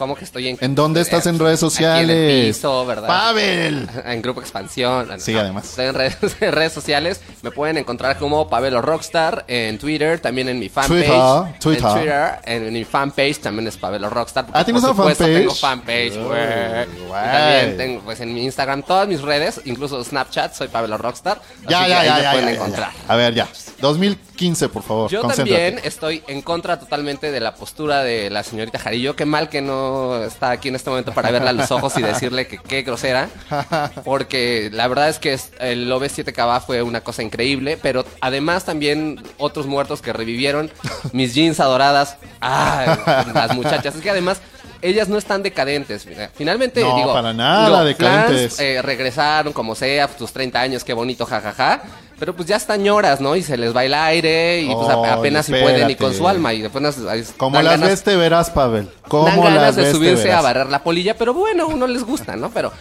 [0.00, 0.56] ¿Cómo que estoy en...
[0.62, 2.56] ¿En dónde estás en redes Aquí en el sociales?
[2.56, 3.06] piso, ¿verdad?
[3.06, 3.86] ¡Pavel!
[4.06, 5.10] En Grupo Expansión.
[5.18, 5.66] Sí, No, además.
[5.66, 7.20] Estoy en redes, en redes sociales.
[7.42, 11.04] Me pueden encontrar como Pavelo Rockstar en Twitter, también en mi fanpage.
[11.04, 11.84] Twitter, Twitter.
[11.84, 14.46] En Twitter, en, mi fanpage también es Pavelo Rockstar.
[14.54, 15.18] Ah, ¿tienes una fanpage?
[15.18, 16.86] tengo fanpage, güey.
[17.12, 21.42] También tengo, pues, en mi Instagram, todas mis redes, incluso Snapchat, soy Pavelo Rockstar.
[21.68, 22.92] Ya, así ya, que ahí ya, me ya, pueden ya, ya, encontrar.
[23.06, 23.12] ya.
[23.12, 23.48] A ver, ya.
[23.80, 25.10] 2015, por favor.
[25.10, 29.16] Yo también estoy en contra totalmente de la postura de la señorita Jarillo.
[29.16, 29.89] Qué mal que no
[30.24, 33.28] está aquí en este momento para verla a los ojos y decirle que qué grosera.
[34.04, 37.78] Porque la verdad es que el OV7 Cava fue una cosa increíble.
[37.80, 40.70] Pero además también otros muertos que revivieron.
[41.12, 42.16] Mis jeans adoradas.
[42.40, 43.94] Ah, las muchachas.
[43.94, 44.40] Es que además...
[44.82, 46.06] Ellas no están decadentes.
[46.34, 47.12] Finalmente, No, digo.
[47.12, 48.54] para nada digo, decadentes.
[48.54, 51.82] Flans, eh, regresaron como sea, tus 30 años, qué bonito, jajaja.
[52.20, 53.34] Pero pues ya están ñoras, ¿no?
[53.34, 56.28] Y se les va el aire y pues a- apenas si pueden y con su
[56.28, 56.52] alma.
[56.54, 56.96] Y después nos-
[57.38, 58.88] Como las ganas- ves te verás, Pavel.
[59.08, 60.42] Como dan las ganas de ves te subirse a verás.
[60.44, 62.50] barrer la polilla, pero bueno, uno les gusta, ¿no?
[62.50, 62.72] Pero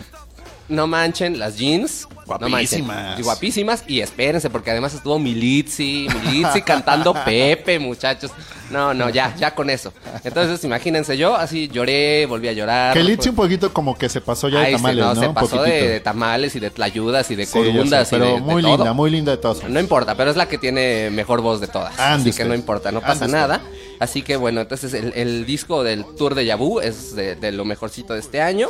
[0.70, 2.08] no manchen las jeans.
[2.40, 2.86] No manchen.
[2.86, 3.20] Guapísimas.
[3.20, 3.84] Y guapísimas.
[3.88, 8.32] Y espérense, porque además estuvo Militzi, Militzi cantando Pepe, muchachos.
[8.70, 9.92] No, no, ya, ya con eso.
[10.24, 12.94] Entonces, imagínense, yo así lloré, volví a llorar.
[12.94, 15.14] Que Litsi un poquito como que se pasó ya de Ay, tamales, ¿no?
[15.16, 18.08] no, se Un pasó de, tamales y de tlayudas y de Sí, sé, corundas.
[18.08, 18.76] y pero de- de muy todo.
[18.78, 19.68] linda, muy linda de todas.
[19.68, 22.00] No importa, pero es la que tiene mejor voz de todas.
[22.00, 23.62] Ande así que no importa, no pasa Ande nada.
[24.00, 27.66] Así que bueno, entonces el, el disco del Tour de Yabu es de, de lo
[27.66, 28.68] mejorcito de este año.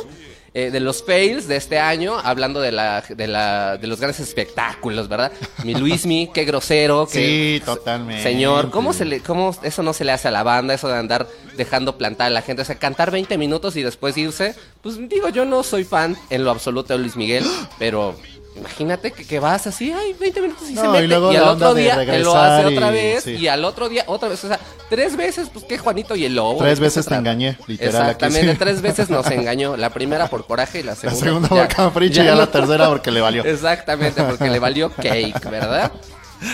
[0.52, 4.18] Eh, de los fails de este año, hablando de la, de la, de los grandes
[4.18, 5.30] espectáculos, ¿verdad?
[5.64, 8.22] Mi Luismi, qué grosero, qué Sí, totalmente.
[8.22, 10.98] Señor, ¿cómo se le, cómo eso no se le hace a la banda, eso de
[10.98, 12.62] andar dejando plantar a la gente?
[12.62, 14.56] O sea, cantar 20 minutos y después irse.
[14.82, 17.44] Pues digo, yo no soy fan en lo absoluto de Luis Miguel,
[17.78, 18.16] pero
[18.60, 21.08] imagínate que, que vas así, ay, 20 minutos y se y mete.
[21.08, 23.24] luego Y, la al otro día te lo hace otra vez.
[23.24, 23.32] sí.
[23.32, 24.44] Y al otro día otra vez.
[24.44, 26.58] O sea, tres veces, pues que Juanito y el lobo.
[26.58, 27.96] Tres después veces te engañé, literal.
[28.02, 28.58] aquí Exactamente, sí.
[28.58, 29.76] tres veces nos engañó.
[29.76, 32.46] La primera por coraje y la La segunda, segunda ya- por capricho y ya la
[32.46, 33.44] tercera porque le valió.
[33.44, 35.90] Exactamente, porque le valió cake, ¿verdad?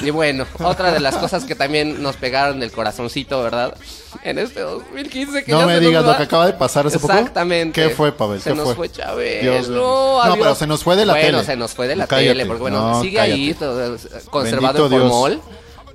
[0.02, 3.74] Y bueno, otra de las cosas que también nos pegaron del corazoncito, ¿verdad?
[4.24, 6.12] En este 2015 que No ya me se nos digas va.
[6.12, 7.12] lo que acaba de pasar hace poco.
[7.12, 7.80] Exactamente.
[7.82, 8.40] ¿Qué fue, Pavel?
[8.40, 8.74] Se ¿Qué nos fue?
[8.74, 9.52] fue Chabelo.
[9.52, 9.78] Dios mío.
[9.78, 10.38] No, adiós.
[10.40, 11.44] pero se nos fue de la bueno, tele.
[11.44, 12.28] se nos fue de la Cállate.
[12.30, 13.96] tele, porque bueno, No, sigue ahí, todo,
[14.30, 15.38] conservado Bendito en Dios.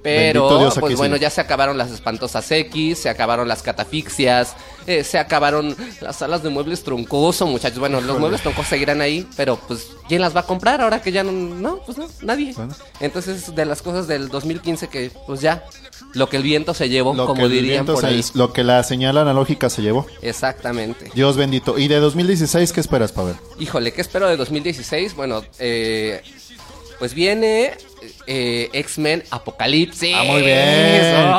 [0.04, 1.24] Pero, Dios, pues bueno, sigue.
[1.24, 4.56] ya se acabaron las espantosas X, se acabaron las catafixias,
[4.88, 7.78] eh, se acabaron las salas de muebles troncoso, muchachos.
[7.80, 11.12] Bueno, los muebles troncosos seguirán ahí, pero pues, ¿quién las va a comprar ahora que
[11.12, 11.32] ya no?
[11.32, 12.54] No, pues no, nadie.
[12.56, 12.74] Bueno.
[13.00, 15.66] Entonces, de las cosas del 2015 que, pues ya,
[16.14, 18.26] lo que el viento se llevó, Lo como dirían por se- ahí.
[18.34, 20.08] Lo que la señal analógica se llevó.
[20.24, 21.12] Exactamente.
[21.14, 21.78] Dios bendito.
[21.78, 23.36] ¿Y de 2016 qué esperas, Pavel?
[23.60, 25.16] Híjole, ¿qué espero de 2016?
[25.16, 26.22] Bueno, eh,
[26.98, 27.74] pues viene
[28.28, 30.16] eh, X-Men Apocalipsis.
[30.18, 30.60] Ah, muy bien.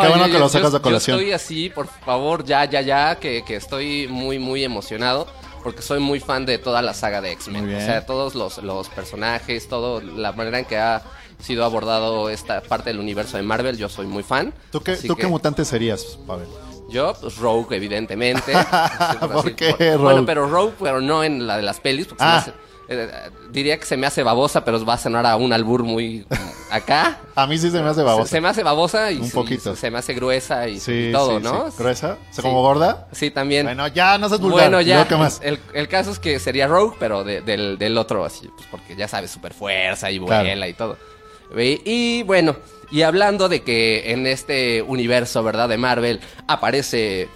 [0.03, 1.17] Qué bueno que lo sacas yo- de colación.
[1.17, 5.27] Yo estoy así, por favor, ya, ya, ya, que, que estoy muy, muy emocionado.
[5.63, 7.73] Porque soy muy fan de toda la saga de X-Men.
[7.73, 11.03] O sea, todos los, los personajes, todo, la manera en que ha
[11.41, 14.53] sido abordado esta parte del universo de Marvel, yo soy muy fan.
[14.73, 16.49] ¿Tú qué, tú que- qué mutante serías, Pavel?
[16.91, 18.53] yo, pues Rogue, evidentemente.
[19.33, 20.23] ¿Por qué Bueno, Rogue?
[20.27, 22.07] pero Rogue, pero no en la de las pelis.
[22.09, 22.39] Porque se me Ah.
[22.39, 22.53] hace-
[22.89, 23.09] eh,
[23.53, 26.27] diría que se me hace babosa, pero va a sonar a un albur muy
[26.73, 27.19] acá.
[27.35, 28.25] A mí sí se me hace babosa.
[28.25, 29.77] Se, se me hace babosa y Un y poquito.
[29.77, 31.71] se me hace gruesa y, Sí, y todo, sí, ¿no?
[31.71, 31.77] sí.
[31.79, 32.19] ¿Gruesa?
[32.31, 33.07] ¿O sea, como gorda?
[33.13, 33.67] Sí, también.
[33.67, 34.63] Bueno, ya, no seas vulgar.
[34.71, 35.07] Bueno, ¿Y ya.
[35.07, 35.41] qué más?
[35.43, 38.97] El, el caso es que sería Rogue, pero de- del, del otro así, pues porque
[38.97, 40.45] ya sabes, super fuerza y Claro.
[40.45, 40.97] vuela y todo.
[41.85, 42.57] Y bueno,
[42.91, 45.69] y hablando de que en este universo, ¿verdad?
[45.69, 47.29] De Marvel aparece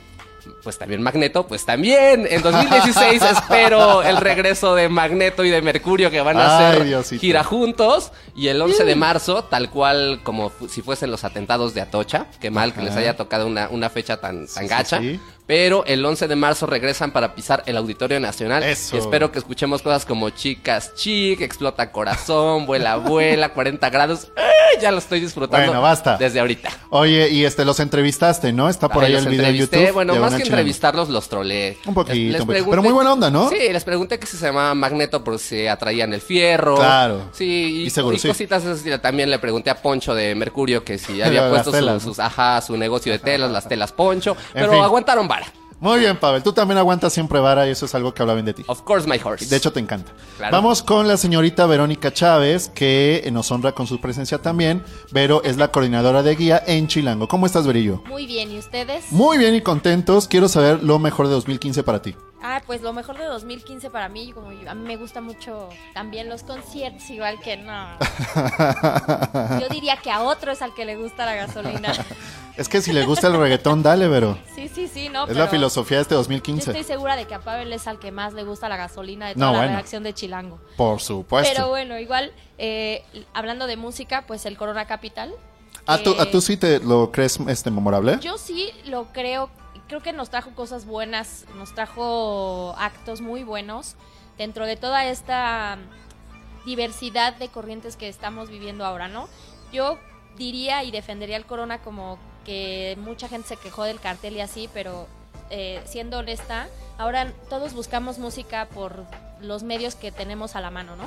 [0.66, 6.10] pues también Magneto, pues también en 2016 espero el regreso de Magneto y de Mercurio
[6.10, 7.20] que van a Ay, hacer Diosito.
[7.20, 11.82] gira juntos y el 11 de marzo, tal cual como si fuesen los atentados de
[11.82, 15.20] Atocha, que mal que les haya tocado una, una fecha tan, tan Sí, gacha, sí.
[15.46, 18.64] pero el 11 de marzo regresan para pisar el Auditorio Nacional.
[18.64, 18.96] Eso.
[18.96, 24.26] Y espero que escuchemos cosas como Chicas Chic, Explota Corazón, Vuela Vuela, 40 grados.
[24.36, 24.82] ¡Ay!
[24.82, 25.66] Ya lo estoy disfrutando.
[25.68, 26.16] Bueno, basta.
[26.18, 26.68] Desde ahorita.
[26.90, 28.68] Oye, y este, los entrevistaste, ¿no?
[28.68, 29.54] Está por ahí el video en.
[29.54, 29.92] YouTube.
[29.92, 30.42] Bueno, más que.
[30.58, 31.78] Entrevistarlos, los troleé.
[31.86, 32.70] Un poquito, Les- les un poquito.
[32.70, 33.48] Pero muy buena onda, ¿no?
[33.50, 36.76] Sí, les pregunté que si se llamaba Magneto por si atraían el fierro.
[36.76, 37.28] Claro.
[37.32, 37.44] Sí,
[37.82, 38.28] y, Y seguro y sí.
[38.28, 39.00] cositas esas.
[39.00, 43.12] También le pregunté a Poncho de Mercurio que si había puesto sus, ajá, su negocio
[43.12, 44.36] de telas, las telas Poncho.
[44.52, 44.82] Pero fin.
[44.82, 45.46] aguantaron vara.
[45.80, 46.42] Muy bien, Pavel.
[46.42, 48.64] Tú también aguantas siempre vara y eso es algo que habla bien de ti.
[48.66, 49.46] Of course, my horse.
[49.46, 50.12] De hecho, te encanta.
[50.38, 50.52] Claro.
[50.52, 54.82] Vamos con la señorita Verónica Chávez, que nos honra con su presencia también.
[55.10, 57.28] Vero es la coordinadora de guía en Chilango.
[57.28, 58.02] ¿Cómo estás, Verillo?
[58.08, 59.04] Muy bien, ¿y ustedes?
[59.10, 60.28] Muy bien y contentos.
[60.28, 62.14] Quiero saber lo mejor de 2015 para ti.
[62.48, 65.68] Ah, pues lo mejor de 2015 para mí, como yo- a mí me gusta mucho
[65.94, 67.88] también los conciertos, igual que no.
[69.60, 71.92] Yo diría que a otro es al que le gusta la gasolina.
[72.56, 74.38] es que si le gusta el reggaetón, dale, Vero.
[74.54, 75.22] Sí, sí, sí, no.
[75.22, 76.70] es pero la filosofía de este Yo 2015.
[76.70, 79.34] estoy segura de que a Pavel es al que más le gusta la gasolina de
[79.34, 79.72] No, toda la bueno.
[79.72, 80.60] redacción de Chilango.
[80.76, 81.52] Por supuesto.
[81.52, 83.02] Pero bueno, igual, eh,
[83.34, 85.34] hablando de música, pues el Corona Capital.
[85.86, 88.18] ¿A, tú, eh, ¿A tú sí te lo crees este, memorable?
[88.20, 89.50] Yo sí lo creo,
[89.88, 93.94] creo que nos trajo cosas buenas, nos trajo actos muy buenos
[94.38, 95.78] dentro de toda esta
[96.64, 99.28] diversidad de corrientes que estamos viviendo ahora, ¿no?
[99.72, 99.98] Yo
[100.36, 104.68] diría y defendería el Corona como que mucha gente se quejó del cartel y así,
[104.72, 105.06] pero
[105.50, 106.68] eh, siendo honesta,
[106.98, 109.04] ahora todos buscamos música por
[109.40, 111.04] los medios que tenemos a la mano, ¿no?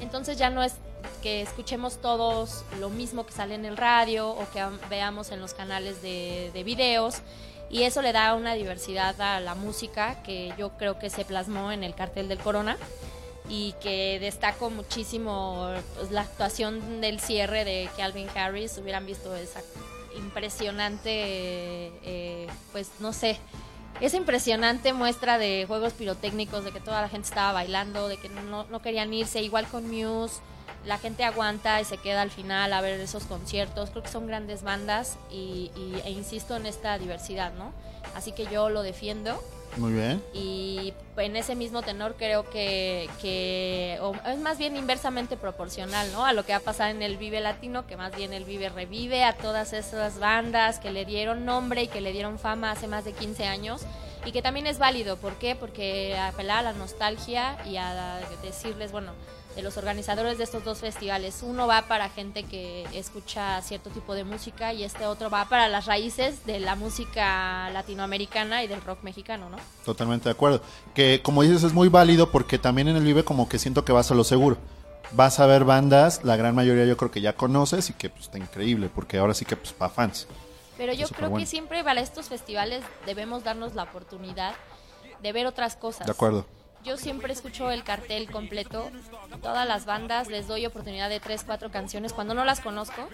[0.00, 0.74] Entonces ya no es
[1.22, 5.40] que escuchemos todos lo mismo que sale en el radio o que am- veamos en
[5.40, 7.16] los canales de, de videos
[7.70, 11.70] y eso le da una diversidad a la música que yo creo que se plasmó
[11.72, 12.76] en el cartel del Corona
[13.48, 19.60] y que destaco muchísimo pues, la actuación del cierre de Calvin Harris, hubieran visto esa
[20.16, 21.10] impresionante,
[22.02, 23.38] eh, pues no sé,
[24.00, 28.28] esa impresionante muestra de juegos pirotécnicos, de que toda la gente estaba bailando, de que
[28.28, 30.40] no, no querían irse, igual con Muse,
[30.84, 34.26] la gente aguanta y se queda al final a ver esos conciertos, creo que son
[34.26, 37.72] grandes bandas y, y- e insisto en esta diversidad, ¿no?
[38.14, 39.42] Así que yo lo defiendo
[39.76, 40.22] Muy bien.
[40.32, 46.24] y en ese mismo tenor creo que, que o es más bien inversamente proporcional, ¿no?
[46.24, 48.68] A lo que va a pasar en el Vive Latino, que más bien el Vive
[48.70, 52.86] revive a todas esas bandas que le dieron nombre y que le dieron fama hace
[52.86, 53.82] más de 15 años.
[54.24, 55.16] y que también es válido.
[55.16, 55.54] ¿Por qué?
[55.54, 59.12] Porque apelar a la nostalgia y a decirles, bueno,
[59.58, 61.40] de los organizadores de estos dos festivales.
[61.42, 65.68] Uno va para gente que escucha cierto tipo de música y este otro va para
[65.68, 69.56] las raíces de la música latinoamericana y del rock mexicano, ¿no?
[69.84, 70.62] Totalmente de acuerdo.
[70.94, 73.90] Que como dices es muy válido porque también en el Vive como que siento que
[73.90, 74.58] vas a lo seguro.
[75.10, 78.26] Vas a ver bandas, la gran mayoría yo creo que ya conoces y que pues,
[78.26, 80.28] está increíble porque ahora sí que pues para fans.
[80.76, 84.54] Pero yo creo que siempre para estos festivales debemos darnos la oportunidad
[85.20, 86.06] de ver otras cosas.
[86.06, 86.46] De acuerdo.
[86.84, 88.90] Yo siempre escucho el cartel completo,
[89.42, 93.08] todas las bandas, les doy oportunidad de tres, cuatro canciones cuando no las conozco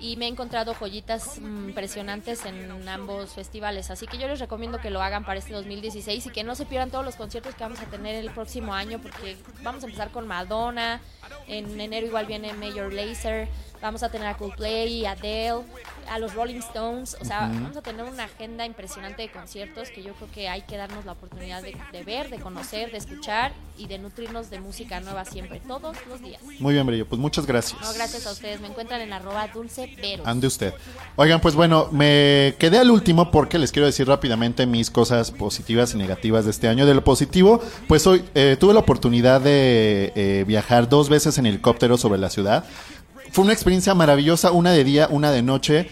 [0.00, 3.90] y me he encontrado joyitas mm, impresionantes en ambos festivales.
[3.90, 6.66] Así que yo les recomiendo que lo hagan para este 2016 y que no se
[6.66, 10.10] pierdan todos los conciertos que vamos a tener el próximo año porque vamos a empezar
[10.10, 11.00] con Madonna,
[11.46, 13.48] en enero igual viene Major Lazer,
[13.80, 15.62] vamos a tener a Coldplay, a Adele,
[16.08, 20.02] a los Rolling Stones, o sea, vamos a tener una agenda impresionante de conciertos que
[20.02, 23.52] yo creo que hay que darnos la oportunidad de, de ver, de conocer, de escuchar
[23.78, 26.42] y de nutrirnos de música nueva siempre, todos los días.
[26.58, 27.06] Muy bien, Brillo.
[27.06, 27.80] Pues muchas gracias.
[27.80, 28.60] No, gracias a ustedes.
[28.60, 30.26] Me encuentran en arroba dulce veros.
[30.26, 30.74] Ande usted.
[31.16, 35.94] Oigan, pues bueno, me quedé al último porque les quiero decir rápidamente mis cosas positivas
[35.94, 36.86] y negativas de este año.
[36.86, 41.46] De lo positivo, pues hoy eh, tuve la oportunidad de eh, viajar dos veces en
[41.46, 42.64] helicóptero sobre la ciudad.
[43.32, 45.88] Fue una experiencia maravillosa, una de día, una de noche.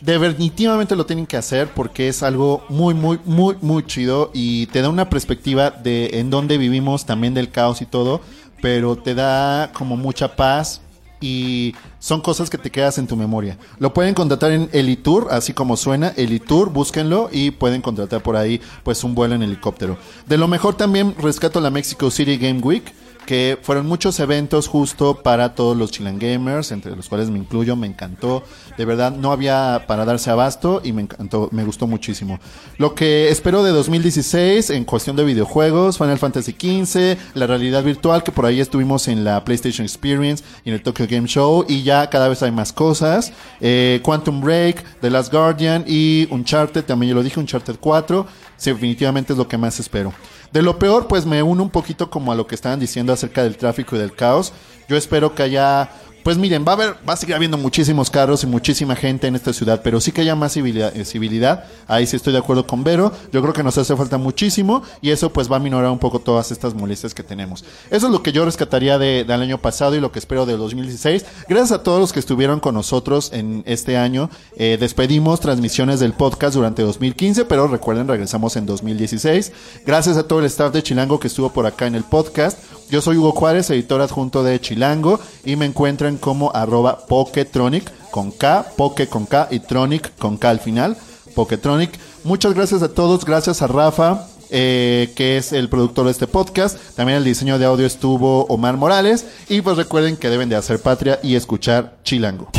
[0.00, 4.82] Definitivamente lo tienen que hacer porque es algo muy, muy, muy, muy chido y te
[4.82, 8.20] da una perspectiva de en dónde vivimos, también del caos y todo,
[8.60, 10.80] pero te da como mucha paz
[11.20, 13.56] y son cosas que te quedas en tu memoria.
[13.78, 18.60] Lo pueden contratar en Elitour, así como suena, Elitour, búsquenlo y pueden contratar por ahí
[18.82, 19.96] pues un vuelo en helicóptero.
[20.26, 22.92] De lo mejor también rescato la Mexico City Game Week
[23.32, 27.76] que fueron muchos eventos justo para todos los Chilan Gamers, entre los cuales me incluyo,
[27.76, 28.42] me encantó.
[28.76, 32.38] De verdad, no había para darse abasto y me encantó, me gustó muchísimo.
[32.76, 38.22] Lo que espero de 2016 en cuestión de videojuegos, Final Fantasy XV, la realidad virtual,
[38.22, 41.84] que por ahí estuvimos en la PlayStation Experience y en el Tokyo Game Show, y
[41.84, 43.32] ya cada vez hay más cosas.
[43.62, 48.26] Eh, Quantum Break, The Last Guardian y Uncharted, también yo lo dije, Uncharted 4,
[48.70, 50.12] definitivamente es lo que más espero.
[50.52, 53.42] De lo peor, pues me uno un poquito como a lo que estaban diciendo acerca
[53.42, 54.52] del tráfico y del caos.
[54.88, 55.90] Yo espero que haya,
[56.22, 59.34] pues miren, va a haber, va a seguir habiendo muchísimos carros y muchísima gente en
[59.34, 61.64] esta ciudad, pero sí que haya más civilidad, eh, civilidad.
[61.88, 63.12] Ahí sí estoy de acuerdo con Vero.
[63.32, 66.18] Yo creo que nos hace falta muchísimo y eso pues va a minorar un poco
[66.20, 67.64] todas estas molestias que tenemos.
[67.90, 70.58] Eso es lo que yo rescataría de- del año pasado y lo que espero del
[70.58, 71.24] 2016.
[71.48, 74.30] Gracias a todos los que estuvieron con nosotros en este año.
[74.56, 79.52] Eh, despedimos transmisiones del podcast durante 2015, pero recuerden, regresamos en 2016.
[79.86, 82.58] Gracias a todo el staff de Chilango que estuvo por acá en el podcast.
[82.92, 88.30] Yo soy Hugo Juárez, editor adjunto de Chilango, y me encuentran como arroba Poketronic con
[88.30, 90.98] K, Poke con K y Tronic con K al final,
[91.34, 91.98] Poketronic.
[92.22, 96.76] Muchas gracias a todos, gracias a Rafa, eh, que es el productor de este podcast.
[96.94, 99.24] También el diseño de audio estuvo Omar Morales.
[99.48, 102.50] Y pues recuerden que deben de hacer patria y escuchar Chilango.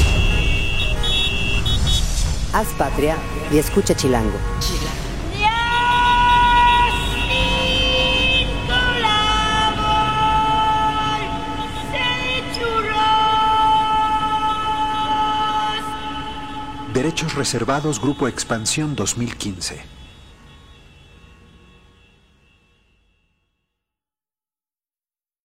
[2.54, 3.18] Haz patria
[3.52, 4.40] y escucha Chilango.
[16.94, 19.93] Derechos reservados Grupo Expansión 2015.